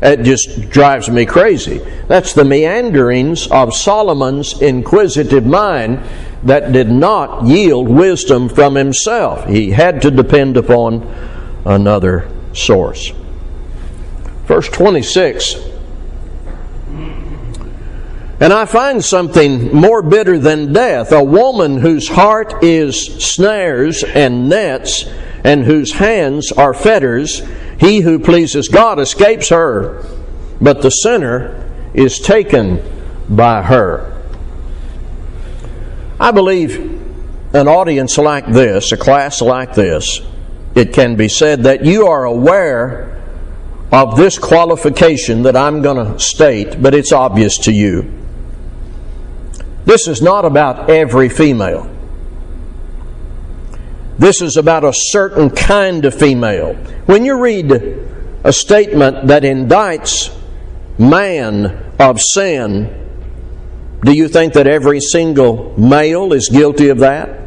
It 0.00 0.22
just 0.22 0.70
drives 0.70 1.10
me 1.10 1.26
crazy. 1.26 1.78
That's 2.06 2.32
the 2.32 2.44
meanderings 2.44 3.48
of 3.48 3.74
Solomon's 3.74 4.62
inquisitive 4.62 5.46
mind 5.46 6.00
that 6.44 6.72
did 6.72 6.90
not 6.90 7.46
yield 7.46 7.88
wisdom 7.88 8.48
from 8.48 8.74
himself. 8.74 9.46
He 9.46 9.70
had 9.70 10.02
to 10.02 10.10
depend 10.10 10.56
upon 10.56 11.02
another 11.64 12.28
source. 12.52 13.12
Verse 14.44 14.68
26 14.68 15.56
And 18.40 18.52
I 18.52 18.64
find 18.64 19.04
something 19.04 19.72
more 19.74 20.02
bitter 20.02 20.38
than 20.38 20.72
death 20.72 21.12
a 21.12 21.22
woman 21.22 21.78
whose 21.78 22.08
heart 22.08 22.64
is 22.64 23.06
snares 23.24 24.02
and 24.02 24.48
nets, 24.48 25.04
and 25.44 25.64
whose 25.64 25.92
hands 25.92 26.50
are 26.50 26.74
fetters. 26.74 27.42
He 27.78 28.00
who 28.00 28.18
pleases 28.18 28.68
God 28.68 28.98
escapes 28.98 29.48
her, 29.50 30.04
but 30.60 30.82
the 30.82 30.90
sinner 30.90 31.70
is 31.94 32.18
taken 32.18 32.82
by 33.28 33.62
her. 33.62 34.11
I 36.22 36.30
believe 36.30 36.78
an 37.52 37.66
audience 37.66 38.16
like 38.16 38.46
this, 38.46 38.92
a 38.92 38.96
class 38.96 39.42
like 39.42 39.74
this, 39.74 40.20
it 40.72 40.92
can 40.92 41.16
be 41.16 41.28
said 41.28 41.64
that 41.64 41.84
you 41.84 42.06
are 42.06 42.24
aware 42.24 43.20
of 43.90 44.16
this 44.16 44.38
qualification 44.38 45.42
that 45.42 45.56
I'm 45.56 45.82
going 45.82 45.96
to 45.96 46.20
state, 46.20 46.80
but 46.80 46.94
it's 46.94 47.10
obvious 47.10 47.58
to 47.58 47.72
you. 47.72 48.08
This 49.84 50.06
is 50.06 50.22
not 50.22 50.44
about 50.44 50.88
every 50.88 51.28
female. 51.28 51.90
This 54.16 54.40
is 54.42 54.56
about 54.56 54.84
a 54.84 54.92
certain 54.94 55.50
kind 55.50 56.04
of 56.04 56.14
female. 56.14 56.74
When 57.06 57.24
you 57.24 57.36
read 57.36 57.72
a 58.44 58.52
statement 58.52 59.26
that 59.26 59.42
indicts 59.42 60.32
man 61.00 61.94
of 61.98 62.20
sin, 62.20 63.11
do 64.04 64.12
you 64.12 64.28
think 64.28 64.54
that 64.54 64.66
every 64.66 65.00
single 65.00 65.78
male 65.78 66.32
is 66.32 66.48
guilty 66.48 66.88
of 66.88 66.98
that? 66.98 67.38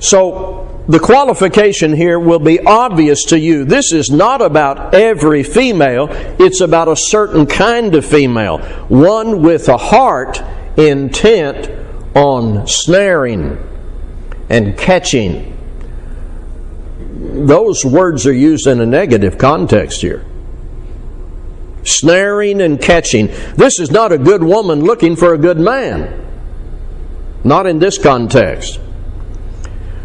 So, 0.00 0.84
the 0.88 0.98
qualification 0.98 1.92
here 1.92 2.18
will 2.18 2.38
be 2.38 2.60
obvious 2.60 3.24
to 3.26 3.38
you. 3.38 3.64
This 3.64 3.92
is 3.92 4.10
not 4.10 4.40
about 4.40 4.94
every 4.94 5.42
female, 5.42 6.08
it's 6.38 6.60
about 6.60 6.88
a 6.88 6.96
certain 6.96 7.46
kind 7.46 7.94
of 7.94 8.06
female, 8.06 8.58
one 8.88 9.42
with 9.42 9.68
a 9.68 9.76
heart 9.76 10.42
intent 10.78 11.70
on 12.16 12.66
snaring 12.66 13.58
and 14.48 14.78
catching. 14.78 15.54
Those 17.46 17.84
words 17.84 18.26
are 18.26 18.32
used 18.32 18.66
in 18.66 18.80
a 18.80 18.86
negative 18.86 19.36
context 19.36 20.00
here. 20.00 20.24
Snaring 21.88 22.60
and 22.60 22.80
catching. 22.80 23.28
This 23.56 23.78
is 23.78 23.90
not 23.90 24.12
a 24.12 24.18
good 24.18 24.42
woman 24.42 24.84
looking 24.84 25.16
for 25.16 25.34
a 25.34 25.38
good 25.38 25.58
man. 25.58 26.26
Not 27.44 27.66
in 27.66 27.78
this 27.78 27.98
context. 27.98 28.80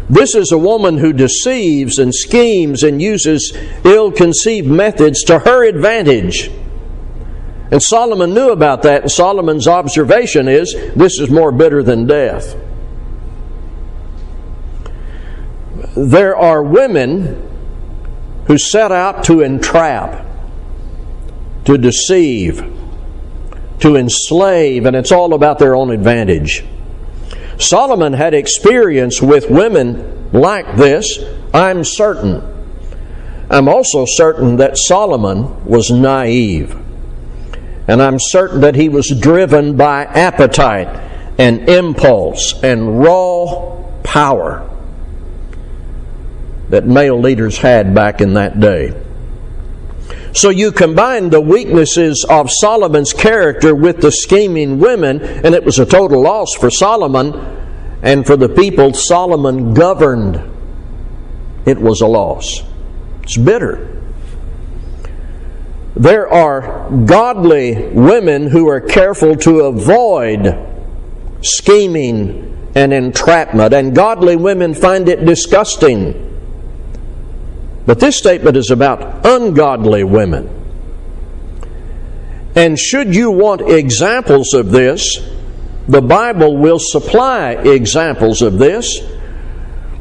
This 0.08 0.34
is 0.34 0.52
a 0.52 0.58
woman 0.58 0.98
who 0.98 1.12
deceives 1.12 1.98
and 1.98 2.14
schemes 2.14 2.82
and 2.82 3.00
uses 3.00 3.56
ill 3.84 4.12
conceived 4.12 4.68
methods 4.68 5.22
to 5.24 5.40
her 5.40 5.64
advantage 5.64 6.50
and 7.74 7.82
Solomon 7.82 8.34
knew 8.34 8.50
about 8.50 8.82
that, 8.82 9.02
and 9.02 9.10
Solomon's 9.10 9.66
observation 9.66 10.46
is 10.46 10.74
this 10.94 11.18
is 11.18 11.28
more 11.28 11.50
bitter 11.50 11.82
than 11.82 12.06
death. 12.06 12.54
There 15.96 16.36
are 16.36 16.62
women 16.62 17.50
who 18.46 18.58
set 18.58 18.92
out 18.92 19.24
to 19.24 19.40
entrap, 19.40 20.24
to 21.64 21.78
deceive, 21.78 22.62
to 23.80 23.96
enslave, 23.96 24.86
and 24.86 24.94
it's 24.94 25.12
all 25.12 25.34
about 25.34 25.58
their 25.58 25.74
own 25.74 25.90
advantage. 25.90 26.64
Solomon 27.58 28.12
had 28.12 28.34
experience 28.34 29.22
with 29.22 29.50
women 29.50 30.30
like 30.32 30.76
this, 30.76 31.18
I'm 31.52 31.84
certain. 31.84 32.42
I'm 33.48 33.68
also 33.68 34.04
certain 34.06 34.56
that 34.56 34.76
Solomon 34.76 35.64
was 35.64 35.90
naive. 35.90 36.76
And 37.86 38.02
I'm 38.02 38.18
certain 38.18 38.62
that 38.62 38.74
he 38.74 38.88
was 38.88 39.08
driven 39.08 39.76
by 39.76 40.04
appetite 40.04 40.88
and 41.38 41.68
impulse 41.68 42.62
and 42.62 43.00
raw 43.00 43.82
power 44.02 44.68
that 46.70 46.86
male 46.86 47.20
leaders 47.20 47.58
had 47.58 47.94
back 47.94 48.20
in 48.20 48.34
that 48.34 48.58
day. 48.58 49.03
So 50.34 50.50
you 50.50 50.72
combine 50.72 51.30
the 51.30 51.40
weaknesses 51.40 52.26
of 52.28 52.50
Solomon's 52.50 53.12
character 53.12 53.72
with 53.74 54.00
the 54.00 54.10
scheming 54.10 54.80
women, 54.80 55.22
and 55.22 55.54
it 55.54 55.64
was 55.64 55.78
a 55.78 55.86
total 55.86 56.22
loss 56.22 56.54
for 56.54 56.70
Solomon 56.70 57.32
and 58.02 58.26
for 58.26 58.36
the 58.36 58.48
people 58.48 58.92
Solomon 58.94 59.74
governed. 59.74 60.42
It 61.66 61.80
was 61.80 62.00
a 62.00 62.06
loss. 62.06 62.62
It's 63.22 63.36
bitter. 63.36 64.02
There 65.94 66.28
are 66.28 66.90
godly 66.90 67.90
women 67.90 68.48
who 68.48 68.68
are 68.68 68.80
careful 68.80 69.36
to 69.36 69.60
avoid 69.60 70.58
scheming 71.42 72.72
and 72.74 72.92
entrapment, 72.92 73.72
and 73.72 73.94
godly 73.94 74.34
women 74.34 74.74
find 74.74 75.08
it 75.08 75.24
disgusting. 75.24 76.33
But 77.86 78.00
this 78.00 78.16
statement 78.16 78.56
is 78.56 78.70
about 78.70 79.26
ungodly 79.26 80.04
women. 80.04 80.48
And 82.56 82.78
should 82.78 83.14
you 83.14 83.30
want 83.30 83.62
examples 83.62 84.54
of 84.54 84.70
this, 84.70 85.18
the 85.88 86.00
Bible 86.00 86.56
will 86.56 86.78
supply 86.78 87.50
examples 87.50 88.42
of 88.42 88.58
this. 88.58 89.00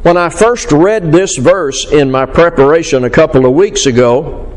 When 0.03 0.17
I 0.17 0.29
first 0.29 0.71
read 0.71 1.11
this 1.11 1.37
verse 1.37 1.91
in 1.91 2.11
my 2.11 2.25
preparation 2.25 3.03
a 3.03 3.09
couple 3.09 3.45
of 3.45 3.53
weeks 3.53 3.85
ago, 3.85 4.52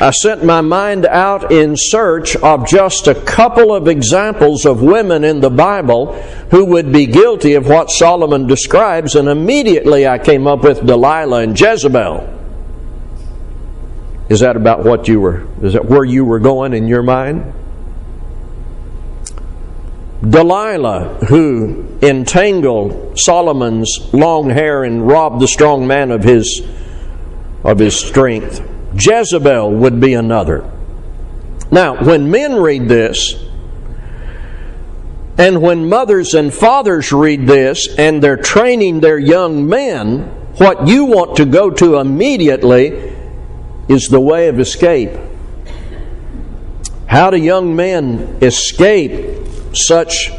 I 0.00 0.12
sent 0.12 0.42
my 0.42 0.62
mind 0.62 1.04
out 1.04 1.52
in 1.52 1.74
search 1.76 2.34
of 2.36 2.66
just 2.66 3.06
a 3.06 3.14
couple 3.14 3.74
of 3.74 3.86
examples 3.86 4.64
of 4.64 4.80
women 4.80 5.24
in 5.24 5.40
the 5.40 5.50
Bible 5.50 6.14
who 6.50 6.64
would 6.64 6.90
be 6.90 7.04
guilty 7.04 7.52
of 7.52 7.68
what 7.68 7.90
Solomon 7.90 8.46
describes, 8.46 9.14
and 9.14 9.28
immediately 9.28 10.08
I 10.08 10.16
came 10.18 10.46
up 10.46 10.64
with 10.64 10.86
Delilah 10.86 11.42
and 11.42 11.58
Jezebel. 11.58 12.38
Is 14.30 14.40
that 14.40 14.56
about 14.56 14.84
what 14.84 15.06
you 15.06 15.20
were, 15.20 15.46
is 15.62 15.74
that 15.74 15.84
where 15.84 16.04
you 16.04 16.24
were 16.24 16.38
going 16.38 16.72
in 16.72 16.88
your 16.88 17.02
mind? 17.02 17.52
Delilah, 20.26 21.26
who 21.28 21.98
entangled 22.00 23.18
Solomon's 23.18 24.14
long 24.14 24.48
hair 24.48 24.84
and 24.84 25.06
robbed 25.06 25.42
the 25.42 25.48
strong 25.48 25.86
man 25.86 26.10
of 26.10 26.22
his, 26.22 26.62
of 27.64 27.78
his 27.78 27.94
strength. 27.98 28.66
Jezebel 28.94 29.70
would 29.72 30.00
be 30.00 30.14
another. 30.14 30.70
Now, 31.70 32.02
when 32.02 32.30
men 32.30 32.56
read 32.56 32.88
this, 32.88 33.34
and 35.38 35.62
when 35.62 35.88
mothers 35.88 36.34
and 36.34 36.52
fathers 36.52 37.12
read 37.12 37.46
this 37.46 37.88
and 37.96 38.22
they're 38.22 38.36
training 38.36 39.00
their 39.00 39.18
young 39.18 39.66
men, 39.66 40.22
what 40.58 40.86
you 40.86 41.04
want 41.04 41.36
to 41.36 41.46
go 41.46 41.70
to 41.70 41.96
immediately 41.96 42.88
is 43.88 44.08
the 44.08 44.20
way 44.20 44.48
of 44.48 44.60
escape. 44.60 45.10
How 47.06 47.30
do 47.30 47.38
young 47.38 47.74
men 47.74 48.38
escape 48.42 49.46
such 49.72 50.30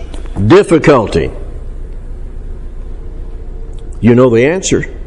difficulty? 0.48 1.32
You 4.02 4.16
know 4.16 4.30
the 4.30 4.46
answer 4.46 4.98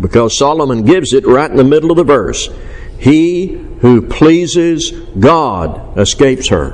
because 0.00 0.38
Solomon 0.38 0.84
gives 0.84 1.12
it 1.12 1.26
right 1.26 1.50
in 1.50 1.56
the 1.56 1.64
middle 1.64 1.90
of 1.90 1.96
the 1.96 2.04
verse. 2.04 2.48
He 3.04 3.48
who 3.80 4.00
pleases 4.00 4.90
God 4.90 5.98
escapes 5.98 6.48
her. 6.48 6.70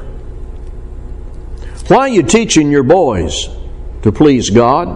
Why 1.88 1.98
are 1.98 2.08
you 2.08 2.22
teaching 2.22 2.70
your 2.70 2.84
boys 2.84 3.48
to 4.02 4.12
please 4.12 4.48
God? 4.48 4.90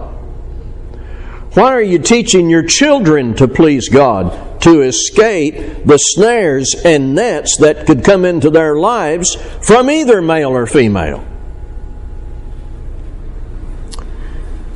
Why 1.53 1.73
are 1.73 1.81
you 1.81 1.99
teaching 1.99 2.49
your 2.49 2.63
children 2.63 3.33
to 3.35 3.49
please 3.49 3.89
God, 3.89 4.61
to 4.61 4.83
escape 4.83 5.83
the 5.83 5.97
snares 5.97 6.73
and 6.85 7.15
nets 7.15 7.57
that 7.57 7.85
could 7.85 8.05
come 8.05 8.23
into 8.23 8.49
their 8.49 8.77
lives 8.77 9.35
from 9.61 9.89
either 9.89 10.21
male 10.21 10.51
or 10.51 10.65
female? 10.65 11.21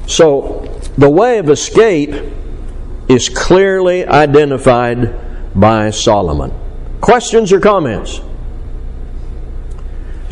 So, 0.08 0.82
the 0.98 1.10
way 1.10 1.38
of 1.38 1.50
escape 1.50 2.22
is 3.08 3.30
clearly 3.30 4.06
identified 4.06 5.29
by 5.60 5.90
Solomon. 5.90 6.52
Questions 7.02 7.52
or 7.52 7.60
comments? 7.60 8.22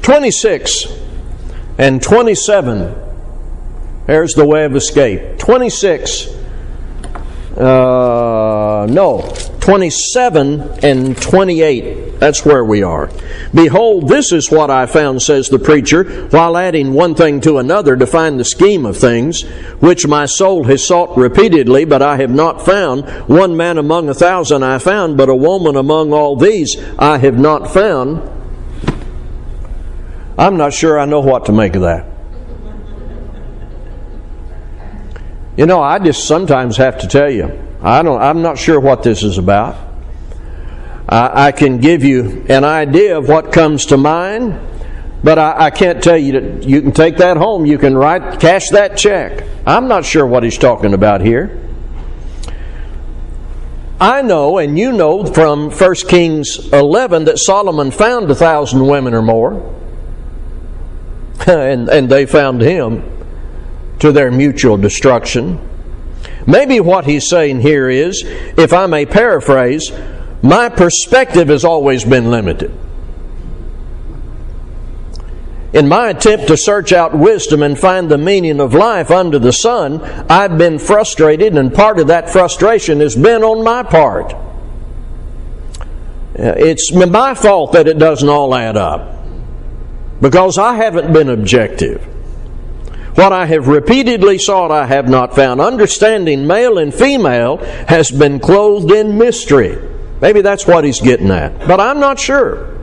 26 0.01 0.87
and 1.77 2.01
27. 2.01 2.95
There's 4.05 4.33
the 4.33 4.45
way 4.45 4.65
of 4.65 4.75
escape. 4.75 5.37
26. 5.37 6.27
Uh, 7.57 8.87
no, 8.89 9.19
27 9.67 10.79
and 10.81 11.21
28. 11.21 12.21
That's 12.21 12.45
where 12.45 12.63
we 12.63 12.83
are. 12.83 13.09
Behold, 13.53 14.07
this 14.07 14.31
is 14.31 14.49
what 14.49 14.71
I 14.71 14.85
found, 14.85 15.21
says 15.21 15.49
the 15.49 15.59
preacher, 15.59 16.29
while 16.29 16.55
adding 16.55 16.93
one 16.93 17.15
thing 17.15 17.41
to 17.41 17.57
another 17.57 17.97
to 17.97 18.07
find 18.07 18.39
the 18.39 18.45
scheme 18.45 18.85
of 18.85 18.95
things, 18.95 19.43
which 19.81 20.07
my 20.07 20.25
soul 20.25 20.63
has 20.63 20.87
sought 20.87 21.17
repeatedly, 21.17 21.83
but 21.83 22.01
I 22.01 22.15
have 22.15 22.29
not 22.29 22.65
found. 22.65 23.09
One 23.27 23.57
man 23.57 23.77
among 23.77 24.07
a 24.07 24.13
thousand 24.13 24.63
I 24.63 24.79
found, 24.79 25.17
but 25.17 25.27
a 25.27 25.35
woman 25.35 25.75
among 25.75 26.13
all 26.13 26.37
these 26.37 26.77
I 26.97 27.17
have 27.17 27.37
not 27.37 27.69
found. 27.69 28.21
I'm 30.37 30.55
not 30.55 30.71
sure 30.71 30.97
I 30.97 31.03
know 31.03 31.19
what 31.19 31.43
to 31.47 31.51
make 31.51 31.75
of 31.75 31.81
that. 31.81 32.05
You 35.57 35.65
know, 35.65 35.81
I 35.81 35.99
just 35.99 36.25
sometimes 36.25 36.77
have 36.77 36.99
to 36.99 37.07
tell 37.09 37.29
you, 37.29 37.66
I 37.81 38.01
don't, 38.01 38.21
I'm 38.21 38.41
not 38.41 38.57
sure 38.57 38.79
what 38.79 39.03
this 39.03 39.23
is 39.23 39.37
about. 39.37 39.75
I, 41.07 41.47
I 41.47 41.51
can 41.51 41.79
give 41.79 42.03
you 42.03 42.45
an 42.49 42.63
idea 42.63 43.17
of 43.17 43.29
what 43.29 43.51
comes 43.51 43.87
to 43.87 43.97
mind, 43.97 44.59
but 45.23 45.37
I, 45.39 45.65
I 45.65 45.71
can't 45.71 46.03
tell 46.03 46.17
you 46.17 46.39
that 46.39 46.63
you 46.67 46.81
can 46.81 46.91
take 46.91 47.17
that 47.17 47.37
home, 47.37 47.65
you 47.65 47.77
can 47.77 47.97
write, 47.97 48.39
cash 48.39 48.69
that 48.69 48.97
check. 48.97 49.43
I'm 49.65 49.87
not 49.87 50.05
sure 50.05 50.25
what 50.25 50.43
he's 50.43 50.57
talking 50.57 50.93
about 50.93 51.21
here. 51.21 51.63
I 53.99 54.21
know, 54.21 54.59
and 54.59 54.77
you 54.77 54.91
know 54.91 55.25
from 55.25 55.71
1 55.71 55.95
Kings 56.07 56.71
11 56.71 57.25
that 57.25 57.39
Solomon 57.39 57.89
found 57.89 58.29
a 58.29 58.35
thousand 58.35 58.85
women 58.85 59.13
or 59.15 59.23
more, 59.23 59.75
and, 61.47 61.89
and 61.89 62.07
they 62.07 62.25
found 62.27 62.61
him 62.61 63.03
to 63.99 64.11
their 64.11 64.29
mutual 64.29 64.77
destruction. 64.77 65.66
Maybe 66.47 66.79
what 66.79 67.05
he's 67.05 67.29
saying 67.29 67.59
here 67.59 67.89
is, 67.89 68.23
if 68.25 68.71
I 68.71 68.85
may 68.87 69.05
paraphrase, 69.05 69.91
my 70.41 70.69
perspective 70.69 71.49
has 71.49 71.65
always 71.65 72.05
been 72.05 72.31
limited. 72.31 72.71
In 75.73 75.89
my 75.89 76.09
attempt 76.09 76.47
to 76.47 76.55
search 76.55 76.93
out 76.93 77.15
wisdom 77.15 77.61
and 77.61 77.77
find 77.77 78.09
the 78.09 78.17
meaning 78.17 78.61
of 78.61 78.73
life 78.73 79.11
under 79.11 79.37
the 79.37 79.51
sun, 79.51 80.01
I've 80.29 80.57
been 80.57 80.79
frustrated, 80.79 81.57
and 81.57 81.73
part 81.73 81.99
of 81.99 82.07
that 82.07 82.29
frustration 82.29 83.01
has 83.01 83.15
been 83.15 83.43
on 83.43 83.63
my 83.65 83.83
part. 83.83 84.33
Uh, 86.39 86.53
it's 86.55 86.93
my 86.93 87.33
fault 87.33 87.73
that 87.73 87.87
it 87.87 87.99
doesn't 87.99 88.29
all 88.29 88.55
add 88.55 88.77
up 88.77 89.17
because 90.21 90.57
I 90.57 90.75
haven't 90.75 91.11
been 91.11 91.29
objective. 91.29 92.07
What 93.17 93.33
I 93.33 93.47
have 93.47 93.67
repeatedly 93.67 94.37
sought, 94.37 94.69
I 94.69 94.85
have 94.85 95.09
not 95.09 95.35
found. 95.35 95.59
Understanding 95.59 96.45
male 96.45 96.77
and 96.77 96.93
female 96.93 97.57
has 97.87 98.11
been 98.11 98.39
clothed 98.39 98.91
in 98.91 99.17
mystery. 99.17 99.75
Maybe 100.21 100.41
that's 100.41 100.67
what 100.67 100.83
he's 100.83 101.01
getting 101.01 101.31
at, 101.31 101.67
but 101.67 101.79
I'm 101.79 101.99
not 101.99 102.19
sure. 102.19 102.77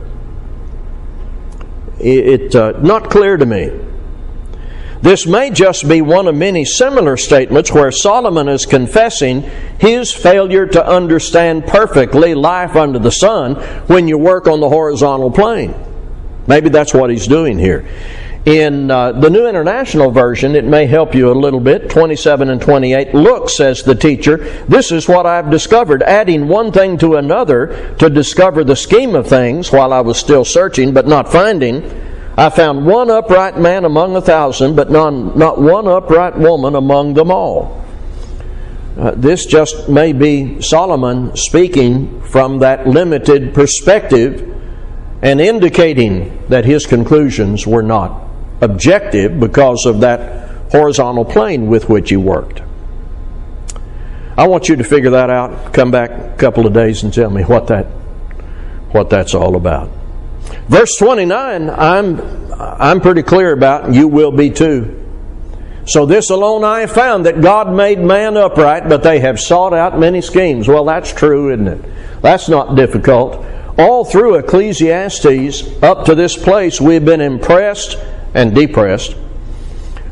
It's 1.99 2.53
it, 2.53 2.55
uh, 2.55 2.73
not 2.81 3.09
clear 3.09 3.37
to 3.37 3.45
me. 3.45 3.79
This 5.01 5.25
may 5.25 5.51
just 5.51 5.87
be 5.87 6.01
one 6.01 6.27
of 6.27 6.35
many 6.35 6.65
similar 6.65 7.15
statements 7.15 7.71
where 7.71 7.89
Solomon 7.89 8.49
is 8.49 8.65
confessing 8.65 9.43
his 9.79 10.13
failure 10.13 10.65
to 10.65 10.85
understand 10.85 11.65
perfectly 11.65 12.35
life 12.35 12.75
under 12.75 12.99
the 12.99 13.09
sun 13.09 13.55
when 13.87 14.09
you 14.09 14.17
work 14.17 14.47
on 14.47 14.59
the 14.59 14.67
horizontal 14.67 15.31
plane. 15.31 15.73
Maybe 16.45 16.67
that's 16.67 16.93
what 16.93 17.09
he's 17.09 17.25
doing 17.25 17.57
here. 17.57 17.87
In 18.45 18.91
uh, 18.91 19.11
the 19.11 19.31
New 19.31 19.47
International 19.47 20.11
Version, 20.11 20.55
it 20.55 20.65
may 20.65 20.85
help 20.85 21.15
you 21.15 21.31
a 21.31 21.33
little 21.33 21.59
bit. 21.59 21.89
27 21.89 22.51
and 22.51 22.61
28. 22.61 23.15
Look, 23.15 23.49
says 23.49 23.81
the 23.81 23.95
teacher, 23.95 24.37
this 24.67 24.91
is 24.91 25.07
what 25.07 25.25
I've 25.25 25.49
discovered. 25.49 26.03
Adding 26.03 26.47
one 26.47 26.71
thing 26.71 26.99
to 26.99 27.15
another 27.15 27.95
to 27.97 28.07
discover 28.07 28.63
the 28.63 28.75
scheme 28.75 29.15
of 29.15 29.25
things 29.25 29.71
while 29.71 29.91
I 29.91 30.01
was 30.01 30.17
still 30.17 30.45
searching 30.45 30.93
but 30.93 31.07
not 31.07 31.31
finding. 31.31 31.83
I 32.37 32.51
found 32.51 32.85
one 32.85 33.09
upright 33.09 33.57
man 33.57 33.83
among 33.83 34.15
a 34.15 34.21
thousand, 34.21 34.75
but 34.75 34.91
not, 34.91 35.35
not 35.35 35.59
one 35.59 35.87
upright 35.87 36.37
woman 36.37 36.75
among 36.75 37.15
them 37.15 37.31
all. 37.31 37.83
Uh, 38.95 39.11
this 39.15 39.47
just 39.47 39.89
may 39.89 40.13
be 40.13 40.61
Solomon 40.61 41.35
speaking 41.35 42.21
from 42.21 42.59
that 42.59 42.85
limited 42.85 43.55
perspective 43.55 44.55
and 45.23 45.41
indicating 45.41 46.45
that 46.49 46.65
his 46.65 46.85
conclusions 46.85 47.65
were 47.65 47.81
not 47.81 48.24
objective 48.61 49.39
because 49.39 49.85
of 49.85 50.01
that 50.01 50.71
horizontal 50.71 51.25
plane 51.25 51.67
with 51.67 51.89
which 51.89 52.09
he 52.09 52.17
worked. 52.17 52.61
I 54.37 54.47
want 54.47 54.67
you 54.67 54.75
to 54.75 54.83
figure 54.83 55.11
that 55.11 55.29
out. 55.29 55.73
Come 55.73 55.91
back 55.91 56.11
a 56.11 56.35
couple 56.37 56.67
of 56.67 56.73
days 56.73 57.03
and 57.03 57.13
tell 57.13 57.29
me 57.29 57.43
what 57.43 57.67
that 57.67 57.85
what 58.91 59.09
that's 59.09 59.33
all 59.33 59.55
about. 59.55 59.89
Verse 60.67 60.95
29, 60.97 61.69
I'm 61.69 62.19
I'm 62.57 63.01
pretty 63.01 63.23
clear 63.23 63.51
about, 63.51 63.93
you 63.93 64.07
will 64.07 64.31
be 64.31 64.49
too. 64.49 65.01
So 65.87 66.05
this 66.05 66.29
alone 66.29 66.63
I 66.63 66.81
have 66.81 66.91
found 66.91 67.25
that 67.25 67.41
God 67.41 67.71
made 67.71 67.99
man 67.99 68.37
upright, 68.37 68.89
but 68.89 69.03
they 69.03 69.19
have 69.19 69.39
sought 69.39 69.73
out 69.73 69.99
many 69.99 70.21
schemes. 70.21 70.67
Well, 70.67 70.85
that's 70.85 71.13
true, 71.13 71.53
isn't 71.53 71.67
it? 71.67 72.21
That's 72.21 72.49
not 72.49 72.75
difficult. 72.75 73.45
All 73.77 74.05
through 74.05 74.35
Ecclesiastes, 74.35 75.83
up 75.83 76.05
to 76.05 76.15
this 76.15 76.35
place, 76.37 76.81
we've 76.81 77.05
been 77.05 77.21
impressed 77.21 77.97
and 78.35 78.53
depressed 78.53 79.15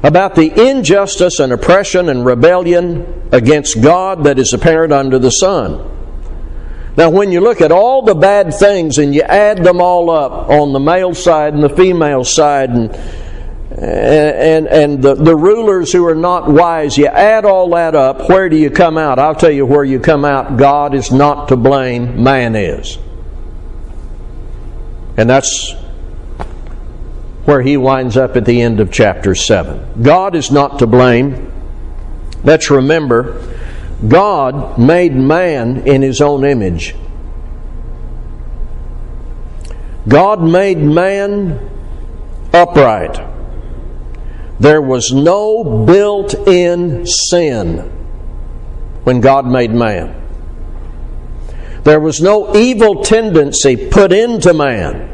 about 0.01 0.35
the 0.35 0.69
injustice 0.69 1.39
and 1.39 1.53
oppression 1.53 2.09
and 2.09 2.25
rebellion 2.25 3.29
against 3.31 3.81
God 3.81 4.25
that 4.25 4.39
is 4.39 4.51
apparent 4.51 4.91
under 4.91 5.19
the 5.19 5.29
sun. 5.29 5.89
Now, 6.97 7.09
when 7.09 7.31
you 7.31 7.41
look 7.41 7.61
at 7.61 7.71
all 7.71 8.01
the 8.03 8.13
bad 8.13 8.53
things 8.53 8.97
and 8.97 9.15
you 9.15 9.21
add 9.21 9.63
them 9.63 9.81
all 9.81 10.09
up 10.09 10.49
on 10.49 10.73
the 10.73 10.79
male 10.79 11.15
side 11.15 11.53
and 11.53 11.63
the 11.63 11.69
female 11.69 12.23
side 12.23 12.69
and 12.69 12.91
and, 13.75 14.67
and 14.67 15.01
the, 15.01 15.15
the 15.15 15.35
rulers 15.35 15.91
who 15.91 16.05
are 16.05 16.13
not 16.13 16.47
wise, 16.47 16.95
you 16.95 17.07
add 17.07 17.43
all 17.43 17.71
that 17.71 17.95
up, 17.95 18.29
where 18.29 18.47
do 18.47 18.55
you 18.55 18.69
come 18.69 18.99
out? 18.99 19.17
I'll 19.17 19.33
tell 19.33 19.49
you 19.49 19.65
where 19.65 19.83
you 19.83 19.99
come 19.99 20.25
out. 20.25 20.57
God 20.57 20.93
is 20.93 21.11
not 21.11 21.47
to 21.47 21.57
blame, 21.57 22.23
man 22.23 22.55
is. 22.55 22.99
And 25.17 25.27
that's 25.27 25.73
where 27.45 27.61
he 27.61 27.75
winds 27.77 28.15
up 28.15 28.35
at 28.35 28.45
the 28.45 28.61
end 28.61 28.79
of 28.79 28.91
chapter 28.91 29.35
7. 29.35 30.01
God 30.01 30.35
is 30.35 30.51
not 30.51 30.79
to 30.79 30.87
blame. 30.87 31.51
Let's 32.43 32.69
remember, 32.69 33.41
God 34.07 34.77
made 34.77 35.15
man 35.15 35.87
in 35.87 36.01
his 36.01 36.21
own 36.21 36.45
image. 36.45 36.95
God 40.07 40.41
made 40.41 40.79
man 40.79 41.69
upright. 42.53 43.29
There 44.59 44.81
was 44.81 45.11
no 45.11 45.85
built 45.85 46.33
in 46.47 47.05
sin 47.05 47.77
when 49.03 49.21
God 49.21 49.45
made 49.45 49.71
man. 49.71 50.21
There 51.83 51.99
was 51.99 52.21
no 52.21 52.55
evil 52.55 53.03
tendency 53.03 53.89
put 53.89 54.13
into 54.13 54.53
man. 54.53 55.12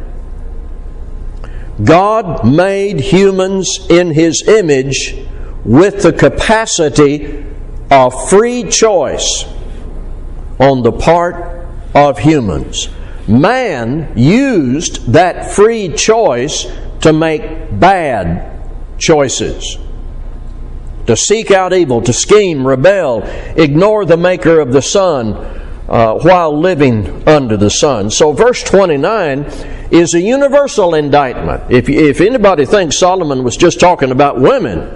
God 1.84 2.46
made 2.46 3.00
humans 3.00 3.88
in 3.90 4.12
His 4.12 4.48
image 4.48 5.16
with 5.64 6.04
the 6.04 6.14
capacity 6.14 7.46
of 7.90 8.30
free 8.30 8.64
choice 8.70 9.46
on 10.60 10.84
the 10.84 10.92
part 10.92 11.68
of 11.96 12.20
humans. 12.20 12.90
Man 13.28 14.12
used 14.18 15.14
that 15.14 15.52
free 15.52 15.90
choice 15.90 16.66
to 17.02 17.14
make 17.14 17.80
bad 17.80 18.62
choices. 18.98 19.78
To 21.08 21.16
seek 21.16 21.50
out 21.52 21.74
evil, 21.74 22.02
to 22.02 22.14
scheme, 22.14 22.68
rebel, 22.68 23.24
ignore 23.56 24.06
the 24.06 24.18
maker 24.18 24.60
of 24.60 24.74
the 24.74 24.82
sun 24.82 25.34
uh, 25.90 26.20
while 26.20 26.58
living 26.58 27.28
under 27.28 27.58
the 27.58 27.70
sun. 27.70 28.12
So, 28.12 28.32
verse 28.32 28.64
29 28.64 29.40
is 29.92 30.14
a 30.14 30.22
universal 30.22 30.94
indictment. 30.94 31.64
If, 31.72 31.90
if 31.90 32.22
anybody 32.22 32.66
thinks 32.66 33.00
Solomon 33.00 33.44
was 33.44 33.58
just 33.58 33.80
talking 33.80 34.12
about 34.12 34.40
women, 34.40 34.88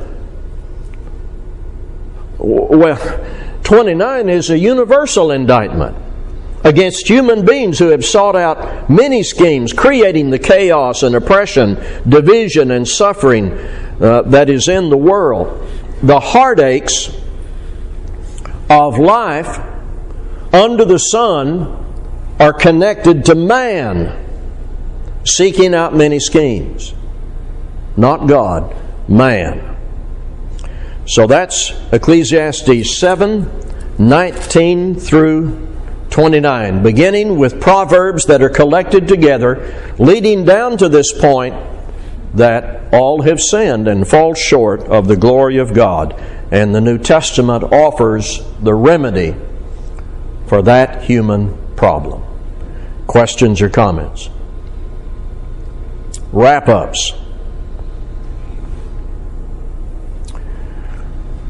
well, 2.37 3.25
29 3.63 4.29
is 4.29 4.51
a 4.51 4.57
universal 4.57 5.31
indictment 5.31 5.97
against 6.63 7.09
human 7.09 7.43
beings 7.43 7.79
who 7.79 7.87
have 7.87 8.05
sought 8.05 8.35
out 8.35 8.87
many 8.87 9.23
schemes, 9.23 9.73
creating 9.73 10.29
the 10.29 10.39
chaos 10.39 11.01
and 11.01 11.15
oppression, 11.15 11.75
division, 12.07 12.69
and 12.69 12.87
suffering 12.87 13.51
uh, 13.99 14.21
that 14.27 14.47
is 14.47 14.67
in 14.67 14.89
the 14.89 14.97
world. 14.97 15.67
The 16.03 16.19
heartaches 16.19 17.19
of 18.69 18.99
life 18.99 19.72
under 20.53 20.85
the 20.85 20.99
sun 20.99 21.79
are 22.39 22.53
connected 22.53 23.25
to 23.25 23.35
man 23.35 24.19
seeking 25.25 25.73
out 25.73 25.95
many 25.95 26.19
schemes. 26.19 26.93
Not 27.97 28.27
God, 28.27 28.75
man. 29.07 29.75
So 31.05 31.27
that's 31.27 31.71
Ecclesiastes 31.91 32.97
7 32.97 33.61
19 33.99 34.95
through 34.95 35.67
29, 36.09 36.81
beginning 36.81 37.37
with 37.37 37.61
proverbs 37.61 38.25
that 38.25 38.41
are 38.41 38.49
collected 38.49 39.07
together, 39.07 39.93
leading 39.99 40.45
down 40.45 40.77
to 40.77 40.89
this 40.89 41.11
point 41.11 41.55
that 42.33 42.91
all 42.91 43.21
have 43.21 43.39
sinned 43.39 43.87
and 43.87 44.07
fall 44.07 44.33
short 44.33 44.81
of 44.81 45.07
the 45.07 45.15
glory 45.15 45.57
of 45.57 45.73
God. 45.73 46.13
And 46.51 46.73
the 46.73 46.81
New 46.81 46.97
Testament 46.97 47.63
offers 47.63 48.41
the 48.61 48.73
remedy 48.73 49.35
for 50.47 50.61
that 50.63 51.03
human 51.03 51.57
problem. 51.75 52.23
Questions 53.07 53.61
or 53.61 53.69
comments? 53.69 54.29
Wrap 56.31 56.67
ups. 56.67 57.13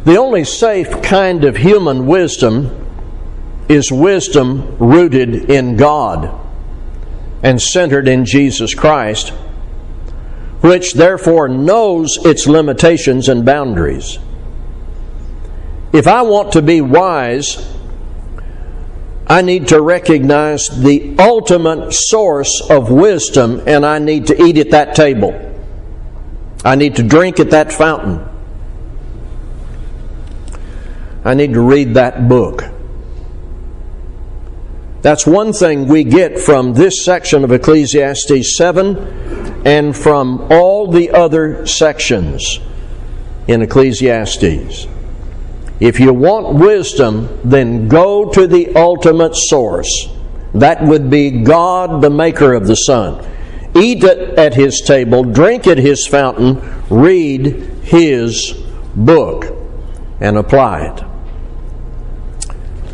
The 0.03 0.17
only 0.17 0.43
safe 0.43 1.01
kind 1.01 1.45
of 1.45 1.55
human 1.55 2.07
wisdom 2.07 2.85
is 3.69 3.91
wisdom 3.91 4.77
rooted 4.77 5.49
in 5.49 5.77
God 5.77 6.39
and 7.41 7.61
centered 7.61 8.07
in 8.07 8.25
Jesus 8.25 8.75
Christ, 8.75 9.29
which 10.59 10.93
therefore 10.93 11.47
knows 11.47 12.17
its 12.25 12.47
limitations 12.47 13.29
and 13.29 13.45
boundaries. 13.45 14.19
If 15.93 16.07
I 16.07 16.23
want 16.23 16.53
to 16.53 16.61
be 16.61 16.81
wise, 16.81 17.72
I 19.27 19.41
need 19.41 19.69
to 19.69 19.81
recognize 19.81 20.67
the 20.67 21.15
ultimate 21.17 21.93
source 21.93 22.61
of 22.69 22.91
wisdom 22.91 23.61
and 23.65 23.85
I 23.85 23.99
need 23.99 24.27
to 24.27 24.43
eat 24.43 24.57
at 24.57 24.71
that 24.71 24.95
table. 24.95 25.39
I 26.65 26.75
need 26.75 26.97
to 26.97 27.03
drink 27.03 27.39
at 27.39 27.51
that 27.51 27.71
fountain. 27.71 28.27
I 31.25 31.33
need 31.35 31.53
to 31.53 31.61
read 31.61 31.93
that 31.93 32.27
book. 32.27 32.63
That's 35.01 35.27
one 35.27 35.51
thing 35.51 35.87
we 35.87 36.03
get 36.03 36.39
from 36.39 36.73
this 36.73 37.03
section 37.03 37.43
of 37.43 37.51
Ecclesiastes 37.51 38.57
7 38.57 38.97
and 39.65 39.95
from 39.95 40.47
all 40.49 40.87
the 40.87 41.11
other 41.11 41.65
sections 41.65 42.59
in 43.47 43.61
Ecclesiastes. 43.61 44.87
If 45.83 45.99
you 45.99 46.13
want 46.13 46.55
wisdom, 46.55 47.27
then 47.43 47.89
go 47.89 48.29
to 48.31 48.47
the 48.47 48.73
ultimate 48.73 49.35
source. 49.35 50.07
That 50.53 50.81
would 50.81 51.09
be 51.09 51.43
God, 51.43 51.99
the 51.99 52.09
maker 52.09 52.53
of 52.53 52.67
the 52.67 52.75
sun. 52.75 53.29
Eat 53.75 54.01
at 54.05 54.53
his 54.53 54.79
table, 54.79 55.25
drink 55.25 55.67
at 55.67 55.77
his 55.77 56.07
fountain, 56.07 56.61
read 56.89 57.47
his 57.83 58.53
book, 58.95 59.53
and 60.21 60.37
apply 60.37 60.85
it. 60.85 61.03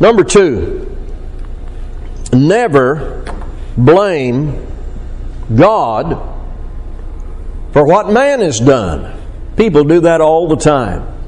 Number 0.00 0.24
two, 0.24 0.96
never 2.32 3.24
blame 3.76 4.66
God 5.54 6.14
for 7.72 7.86
what 7.86 8.10
man 8.10 8.40
has 8.40 8.58
done. 8.58 9.16
People 9.56 9.84
do 9.84 10.00
that 10.00 10.20
all 10.20 10.48
the 10.48 10.56
time. 10.56 11.19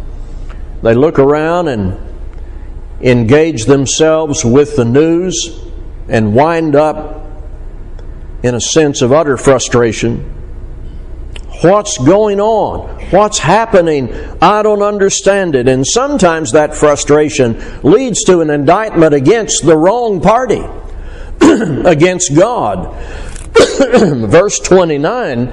They 0.82 0.94
look 0.94 1.18
around 1.18 1.68
and 1.68 1.98
engage 3.00 3.64
themselves 3.64 4.44
with 4.44 4.76
the 4.76 4.84
news 4.84 5.60
and 6.08 6.34
wind 6.34 6.74
up 6.74 7.26
in 8.42 8.54
a 8.54 8.60
sense 8.60 9.02
of 9.02 9.12
utter 9.12 9.36
frustration. 9.36 10.28
What's 11.62 11.96
going 11.98 12.40
on? 12.40 13.00
What's 13.10 13.38
happening? 13.38 14.12
I 14.40 14.62
don't 14.62 14.82
understand 14.82 15.54
it. 15.54 15.68
And 15.68 15.86
sometimes 15.86 16.52
that 16.52 16.74
frustration 16.74 17.62
leads 17.82 18.24
to 18.24 18.40
an 18.40 18.50
indictment 18.50 19.14
against 19.14 19.64
the 19.64 19.76
wrong 19.76 20.20
party. 20.20 20.62
against 21.40 22.34
God. 22.34 22.96
Verse 23.78 24.58
29 24.60 25.52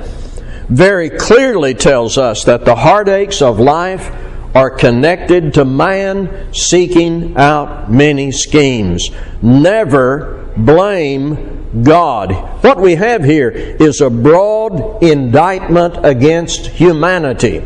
very 0.69 1.09
clearly 1.09 1.73
tells 1.73 2.17
us 2.17 2.43
that 2.43 2.63
the 2.63 2.75
heartaches 2.75 3.41
of 3.41 3.59
life 3.59 4.28
are 4.55 4.71
connected 4.71 5.53
to 5.53 5.65
man 5.65 6.53
seeking 6.53 7.37
out 7.37 7.91
many 7.91 8.31
schemes. 8.31 9.09
Never 9.41 10.49
blame 10.57 11.83
God. 11.83 12.31
What 12.63 12.79
we 12.79 12.95
have 12.95 13.23
here 13.23 13.49
is 13.49 14.01
a 14.01 14.09
broad 14.09 15.03
indictment 15.03 16.03
against 16.03 16.67
humanity 16.67 17.63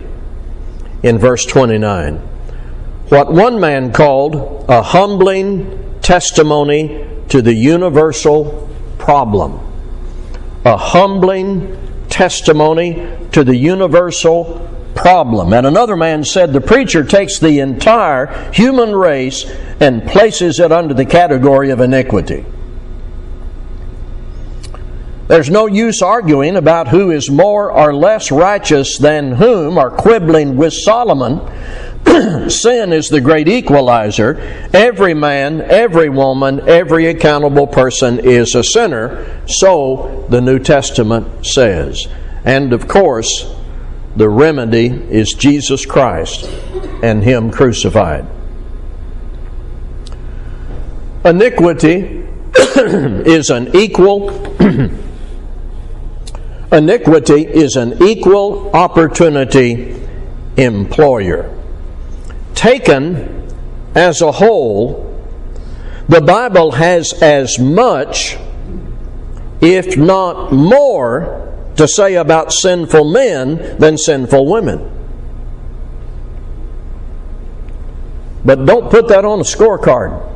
in 1.03 1.17
verse 1.17 1.45
29. 1.45 2.17
What 3.09 3.31
one 3.31 3.59
man 3.59 3.93
called 3.93 4.65
a 4.67 4.81
humbling 4.81 5.99
testimony 6.01 7.07
to 7.29 7.41
the 7.41 7.53
universal 7.53 8.69
problem. 8.97 9.59
A 10.65 10.77
humbling 10.77 11.77
testimony 12.09 13.09
to 13.31 13.43
the 13.43 13.55
universal 13.55 14.69
problem. 14.95 15.53
And 15.53 15.65
another 15.65 15.95
man 15.95 16.23
said 16.23 16.53
the 16.53 16.61
preacher 16.61 17.03
takes 17.03 17.39
the 17.39 17.59
entire 17.59 18.51
human 18.51 18.95
race 18.95 19.45
and 19.79 20.05
places 20.07 20.59
it 20.59 20.71
under 20.71 20.93
the 20.93 21.05
category 21.05 21.69
of 21.69 21.79
iniquity. 21.79 22.45
There's 25.27 25.49
no 25.49 25.67
use 25.67 26.01
arguing 26.01 26.57
about 26.57 26.89
who 26.89 27.09
is 27.09 27.29
more 27.29 27.71
or 27.71 27.95
less 27.95 28.29
righteous 28.29 28.97
than 28.97 29.31
whom, 29.31 29.77
or 29.77 29.89
quibbling 29.89 30.57
with 30.57 30.73
Solomon 30.73 31.39
sin 32.49 32.91
is 32.91 33.07
the 33.07 33.21
great 33.21 33.47
equalizer. 33.47 34.35
Every 34.73 35.13
man, 35.13 35.61
every 35.61 36.09
woman, 36.09 36.67
every 36.67 37.07
accountable 37.07 37.67
person 37.67 38.19
is 38.19 38.55
a 38.55 38.63
sinner, 38.63 39.41
so 39.47 40.25
the 40.29 40.41
New 40.41 40.59
Testament 40.59 41.45
says. 41.45 42.07
And 42.43 42.73
of 42.73 42.87
course, 42.87 43.55
the 44.15 44.29
remedy 44.29 44.87
is 44.87 45.33
Jesus 45.33 45.85
Christ 45.85 46.49
and 47.01 47.23
Him 47.23 47.51
crucified. 47.51 48.25
Iniquity 51.25 52.25
is 52.75 53.49
an 53.49 53.75
equal 53.75 54.29
iniquity 56.71 57.45
is 57.45 57.75
an 57.75 58.01
equal 58.03 58.71
opportunity 58.75 59.99
employer 60.57 61.53
taken 62.63 63.45
as 63.95 64.21
a 64.21 64.31
whole, 64.31 65.09
the 66.07 66.21
Bible 66.21 66.71
has 66.71 67.13
as 67.21 67.59
much, 67.59 68.37
if 69.61 69.97
not 69.97 70.51
more, 70.51 71.52
to 71.77 71.87
say 71.87 72.15
about 72.15 72.51
sinful 72.51 73.11
men 73.11 73.77
than 73.79 73.97
sinful 73.97 74.45
women. 74.45 74.89
But 78.45 78.65
don't 78.65 78.91
put 78.91 79.07
that 79.07 79.25
on 79.25 79.39
a 79.39 79.43
scorecard. 79.43 80.29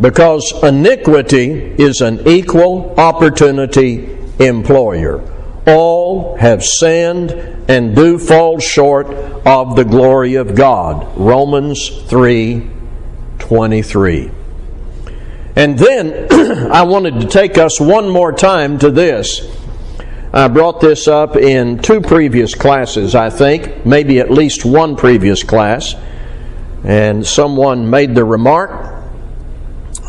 Because 0.00 0.52
iniquity 0.62 1.50
is 1.78 2.00
an 2.00 2.26
equal 2.26 2.94
opportunity 2.98 4.18
employer. 4.38 5.20
All 5.66 6.36
have 6.36 6.64
sinned 6.64 7.30
and 7.68 7.94
do 7.94 8.18
fall 8.18 8.58
short 8.58 9.06
of 9.46 9.76
the 9.76 9.84
glory 9.84 10.34
of 10.34 10.54
God. 10.54 11.06
Romans 11.16 11.88
3 11.88 12.68
23. 13.38 14.30
And 15.54 15.78
then 15.78 16.28
I 16.72 16.82
wanted 16.82 17.20
to 17.20 17.26
take 17.26 17.58
us 17.58 17.80
one 17.80 18.08
more 18.08 18.32
time 18.32 18.78
to 18.78 18.90
this. 18.90 19.46
I 20.32 20.48
brought 20.48 20.80
this 20.80 21.08
up 21.08 21.36
in 21.36 21.78
two 21.78 22.00
previous 22.00 22.54
classes, 22.54 23.14
I 23.14 23.28
think, 23.28 23.84
maybe 23.84 24.18
at 24.18 24.30
least 24.30 24.64
one 24.64 24.96
previous 24.96 25.42
class. 25.42 25.94
And 26.84 27.26
someone 27.26 27.90
made 27.90 28.14
the 28.14 28.24
remark 28.24 29.04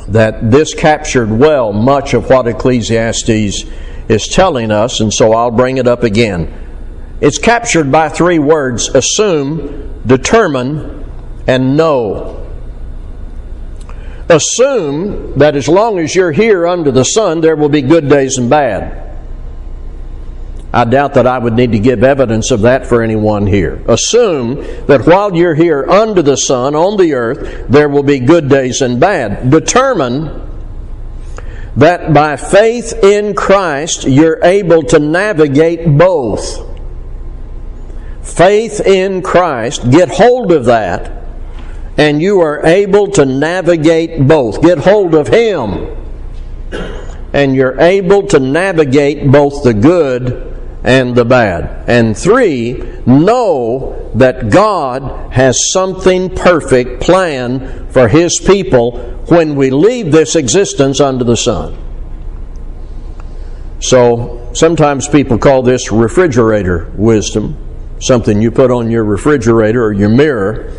that 0.08 0.50
this 0.50 0.74
captured 0.74 1.30
well 1.30 1.74
much 1.74 2.14
of 2.14 2.30
what 2.30 2.48
Ecclesiastes 2.48 3.66
is 4.10 4.28
telling 4.28 4.72
us, 4.72 5.00
and 5.00 5.14
so 5.14 5.34
I'll 5.34 5.52
bring 5.52 5.78
it 5.78 5.88
up 5.88 6.04
again. 6.04 6.54
It's 7.22 7.38
captured 7.38 7.92
by 7.92 8.10
three 8.10 8.40
words 8.40 8.90
assume, 8.90 10.02
determine, 10.06 11.06
and 11.48 11.78
know. 11.78 12.43
Assume 14.30 15.38
that 15.38 15.56
as 15.56 15.68
long 15.68 16.00
as 16.00 16.16
you're 16.16 16.32
here 16.32 16.66
under 16.66 16.92
the 16.92 17.04
sun, 17.04 17.42
there 17.42 17.56
will 17.56 17.70
be 17.70 17.82
good 17.82 18.10
days 18.10 18.38
and 18.38 18.50
bad. 18.50 19.02
I 20.76 20.86
doubt 20.86 21.14
that 21.14 21.28
I 21.28 21.38
would 21.38 21.54
need 21.54 21.74
to 21.74 21.80
give 21.80 22.04
evidence 22.04 22.50
of 22.50 22.62
that 22.62 22.88
for 22.88 23.04
anyone 23.04 23.46
here. 23.46 23.84
Assume 23.88 24.56
that 24.88 25.06
while 25.06 25.36
you're 25.36 25.54
here 25.54 25.86
under 25.88 26.24
the 26.24 26.36
sun, 26.36 26.74
on 26.74 26.98
the 26.98 27.14
earth, 27.14 27.68
there 27.70 27.88
will 27.88 28.02
be 28.02 28.20
good 28.20 28.50
days 28.50 28.82
and 28.82 29.00
bad. 29.00 29.52
Determine 29.52 30.50
that 31.76 32.12
by 32.12 32.38
faith 32.38 32.93
in 33.04 33.36
Christ 33.36 34.06
you're 34.06 34.43
able 34.43 34.82
to 34.84 34.97
navigate 35.00 35.86
both. 35.97 36.70
Faith 38.24 38.80
in 38.80 39.22
Christ, 39.22 39.91
get 39.91 40.10
hold 40.10 40.52
of 40.52 40.66
that, 40.66 41.22
and 41.98 42.22
you 42.22 42.41
are 42.41 42.66
able 42.66 43.08
to 43.12 43.26
navigate 43.26 44.28
both. 44.28 44.62
Get 44.62 44.80
hold 44.80 45.14
of 45.14 45.28
Him, 45.28 45.96
and 47.34 47.56
you're 47.56 47.80
able 47.80 48.28
to 48.28 48.39
navigate 48.39 49.32
both 49.32 49.64
the 49.64 49.74
good 49.74 50.50
and 50.84 51.16
the 51.16 51.26
bad. 51.26 51.88
And 51.88 52.18
three, 52.18 52.74
know 53.06 54.12
that 54.16 54.50
God 54.50 55.32
has 55.32 55.72
something 55.72 56.30
perfect 56.36 57.02
planned 57.02 57.91
for 57.94 58.08
His 58.08 58.39
people 58.39 58.98
when 59.28 59.56
we 59.56 59.70
leave 59.70 60.12
this 60.12 60.36
existence 60.36 61.00
under 61.00 61.24
the 61.24 61.38
sun. 61.38 61.78
So 63.80 64.50
sometimes 64.54 65.08
people 65.08 65.38
call 65.38 65.62
this 65.62 65.91
refrigerator 65.91 66.91
wisdom. 66.96 67.58
something 68.00 68.41
you 68.41 68.52
put 68.52 68.70
on 68.70 68.91
your 68.91 69.04
refrigerator 69.06 69.84
or 69.84 69.94
your 69.94 70.10
mirror, 70.10 70.74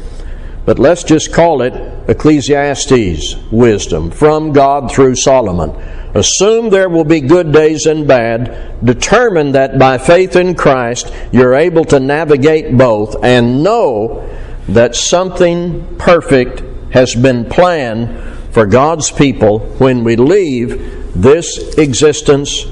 but 0.65 0.79
let's 0.79 1.05
just 1.05 1.33
call 1.33 1.61
it 1.62 1.75
Ecclesiastes 2.09 3.37
wisdom 3.51 4.11
from 4.11 4.53
God 4.53 4.91
through 4.91 5.17
Solomon. 5.17 5.71
Assume 6.15 6.71
there 6.71 6.89
will 6.89 7.05
be 7.05 7.21
good 7.21 7.53
days 7.53 7.87
and 7.87 8.07
bad. 8.09 8.85
Determine 8.85 9.53
that 9.53 9.79
by 9.79 9.99
faith 9.99 10.37
in 10.37 10.55
Christ 10.55 11.12
you're 11.33 11.55
able 11.55 11.85
to 11.87 12.01
navigate 12.01 12.77
both 12.79 13.23
and 13.23 13.62
know 13.62 14.27
that 14.69 14.95
something 14.95 15.97
perfect 15.97 16.62
has 16.93 17.15
been 17.15 17.45
planned 17.45 18.53
for 18.53 18.65
God's 18.65 19.11
people 19.11 19.59
when 19.79 20.05
we 20.05 20.17
leave 20.17 21.21
this 21.21 21.77
existence 21.77 22.65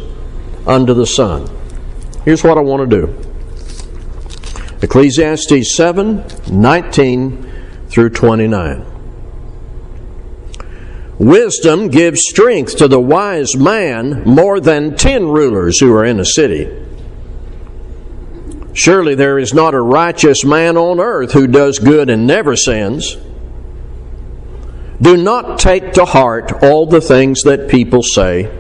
under 0.66 0.94
the 0.94 1.06
sun. 1.06 1.50
Here's 2.24 2.44
what 2.44 2.56
I 2.56 2.60
want 2.60 2.88
to 2.88 3.06
do 3.06 3.32
Ecclesiastes 4.80 5.76
7 5.76 6.24
19 6.50 7.51
through 7.92 8.08
29. 8.08 8.86
Wisdom 11.18 11.88
gives 11.88 12.22
strength 12.26 12.76
to 12.78 12.88
the 12.88 12.98
wise 12.98 13.54
man 13.54 14.24
more 14.24 14.60
than 14.60 14.96
ten 14.96 15.26
rulers 15.26 15.78
who 15.78 15.92
are 15.94 16.04
in 16.04 16.18
a 16.18 16.24
city. 16.24 16.68
Surely 18.72 19.14
there 19.14 19.38
is 19.38 19.52
not 19.52 19.74
a 19.74 19.80
righteous 19.80 20.42
man 20.42 20.78
on 20.78 20.98
earth 20.98 21.32
who 21.32 21.46
does 21.46 21.78
good 21.78 22.08
and 22.08 22.26
never 22.26 22.56
sins. 22.56 23.18
Do 25.02 25.18
not 25.18 25.58
take 25.58 25.92
to 25.92 26.06
heart 26.06 26.62
all 26.62 26.86
the 26.86 27.00
things 27.02 27.42
that 27.42 27.68
people 27.68 28.02
say, 28.02 28.50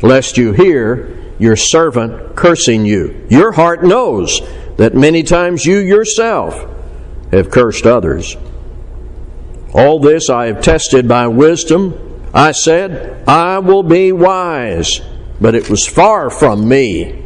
lest 0.00 0.36
you 0.36 0.52
hear 0.52 1.34
your 1.40 1.56
servant 1.56 2.36
cursing 2.36 2.86
you. 2.86 3.26
Your 3.28 3.50
heart 3.50 3.82
knows 3.82 4.40
that 4.76 4.94
many 4.94 5.24
times 5.24 5.66
you 5.66 5.78
yourself 5.78 6.73
have 7.36 7.50
cursed 7.50 7.86
others. 7.86 8.36
All 9.72 9.98
this 9.98 10.30
I 10.30 10.46
have 10.46 10.62
tested 10.62 11.08
by 11.08 11.26
wisdom. 11.26 12.28
I 12.32 12.52
said, 12.52 13.28
I 13.28 13.58
will 13.58 13.82
be 13.82 14.12
wise, 14.12 15.00
but 15.40 15.54
it 15.54 15.68
was 15.68 15.86
far 15.86 16.30
from 16.30 16.68
me. 16.68 17.22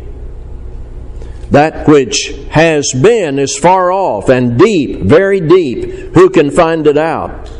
That 1.50 1.88
which 1.88 2.32
has 2.50 2.92
been 2.92 3.38
is 3.38 3.56
far 3.56 3.90
off 3.90 4.28
and 4.28 4.58
deep, 4.58 5.00
very 5.00 5.40
deep. 5.40 6.14
Who 6.14 6.28
can 6.30 6.50
find 6.50 6.86
it 6.86 6.98
out? 6.98 7.50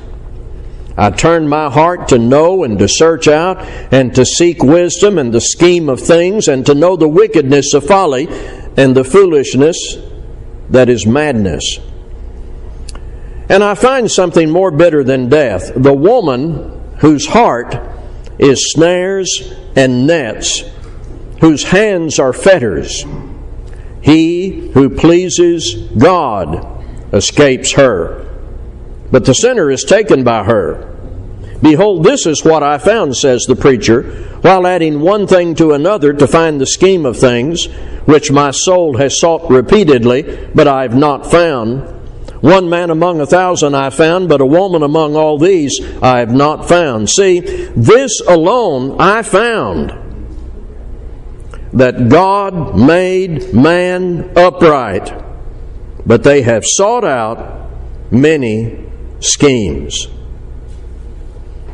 I 0.96 1.10
turned 1.10 1.48
my 1.48 1.70
heart 1.70 2.08
to 2.08 2.18
know 2.18 2.64
and 2.64 2.78
to 2.80 2.88
search 2.88 3.28
out 3.28 3.58
and 3.92 4.12
to 4.16 4.26
seek 4.26 4.62
wisdom 4.62 5.16
and 5.16 5.32
the 5.32 5.40
scheme 5.40 5.88
of 5.88 6.00
things 6.00 6.48
and 6.48 6.66
to 6.66 6.74
know 6.74 6.96
the 6.96 7.08
wickedness 7.08 7.72
of 7.72 7.86
folly 7.86 8.26
and 8.76 8.96
the 8.96 9.04
foolishness 9.04 9.96
that 10.70 10.88
is 10.88 11.06
madness. 11.06 11.78
And 13.48 13.64
I 13.64 13.74
find 13.74 14.10
something 14.10 14.50
more 14.50 14.70
bitter 14.70 15.02
than 15.02 15.28
death 15.28 15.72
the 15.74 15.94
woman 15.94 16.96
whose 16.98 17.26
heart 17.26 17.76
is 18.38 18.72
snares 18.72 19.52
and 19.74 20.06
nets, 20.06 20.62
whose 21.40 21.64
hands 21.64 22.18
are 22.18 22.32
fetters. 22.32 23.04
He 24.00 24.70
who 24.72 24.90
pleases 24.90 25.74
God 25.96 26.66
escapes 27.12 27.72
her, 27.72 28.24
but 29.10 29.24
the 29.24 29.34
sinner 29.34 29.70
is 29.70 29.84
taken 29.84 30.24
by 30.24 30.44
her. 30.44 30.94
Behold, 31.62 32.04
this 32.04 32.26
is 32.26 32.44
what 32.44 32.62
I 32.62 32.78
found, 32.78 33.16
says 33.16 33.44
the 33.44 33.56
preacher, 33.56 34.02
while 34.42 34.66
adding 34.66 35.00
one 35.00 35.26
thing 35.26 35.56
to 35.56 35.72
another 35.72 36.12
to 36.12 36.28
find 36.28 36.60
the 36.60 36.66
scheme 36.66 37.04
of 37.04 37.18
things, 37.18 37.66
which 38.04 38.30
my 38.30 38.52
soul 38.52 38.96
has 38.98 39.18
sought 39.18 39.50
repeatedly, 39.50 40.48
but 40.54 40.68
I 40.68 40.82
have 40.82 40.94
not 40.94 41.28
found. 41.28 41.97
One 42.40 42.68
man 42.68 42.90
among 42.90 43.20
a 43.20 43.26
thousand 43.26 43.74
I 43.74 43.90
found, 43.90 44.28
but 44.28 44.40
a 44.40 44.46
woman 44.46 44.82
among 44.82 45.16
all 45.16 45.38
these 45.38 45.80
I 46.02 46.18
have 46.20 46.30
not 46.30 46.68
found. 46.68 47.10
See, 47.10 47.40
this 47.40 48.20
alone 48.20 49.00
I 49.00 49.22
found 49.22 49.92
that 51.72 52.08
God 52.08 52.76
made 52.78 53.52
man 53.52 54.32
upright, 54.36 55.12
but 56.06 56.22
they 56.22 56.42
have 56.42 56.64
sought 56.64 57.04
out 57.04 57.70
many 58.10 58.86
schemes. 59.20 60.06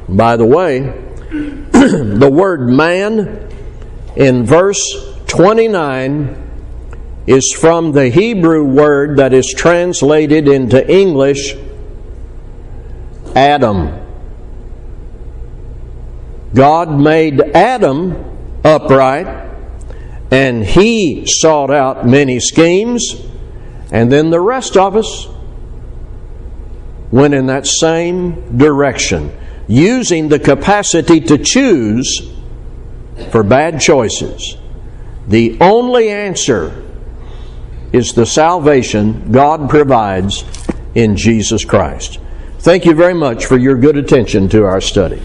By 0.08 0.36
the 0.36 0.46
way, 0.46 0.80
the 1.30 2.30
word 2.32 2.68
man 2.68 3.50
in 4.16 4.44
verse 4.44 5.14
29 5.26 6.43
is 7.26 7.52
from 7.58 7.92
the 7.92 8.08
Hebrew 8.10 8.64
word 8.64 9.16
that 9.16 9.32
is 9.32 9.54
translated 9.56 10.46
into 10.46 10.86
English 10.90 11.54
Adam. 13.34 14.00
God 16.54 16.98
made 16.98 17.40
Adam 17.40 18.60
upright, 18.62 19.26
and 20.30 20.64
he 20.64 21.24
sought 21.26 21.70
out 21.70 22.06
many 22.06 22.40
schemes, 22.40 23.16
and 23.90 24.12
then 24.12 24.30
the 24.30 24.40
rest 24.40 24.76
of 24.76 24.94
us 24.96 25.26
went 27.10 27.34
in 27.34 27.46
that 27.46 27.66
same 27.66 28.58
direction 28.58 29.32
using 29.66 30.28
the 30.28 30.38
capacity 30.38 31.20
to 31.20 31.38
choose 31.38 32.30
for 33.30 33.42
bad 33.42 33.80
choices. 33.80 34.56
The 35.26 35.56
only 35.60 36.10
answer 36.10 36.83
is 37.94 38.12
the 38.12 38.26
salvation 38.26 39.30
God 39.30 39.70
provides 39.70 40.44
in 40.96 41.16
Jesus 41.16 41.64
Christ. 41.64 42.18
Thank 42.58 42.86
you 42.86 42.94
very 42.94 43.14
much 43.14 43.46
for 43.46 43.56
your 43.56 43.76
good 43.76 43.96
attention 43.96 44.48
to 44.48 44.64
our 44.64 44.80
study. 44.80 45.22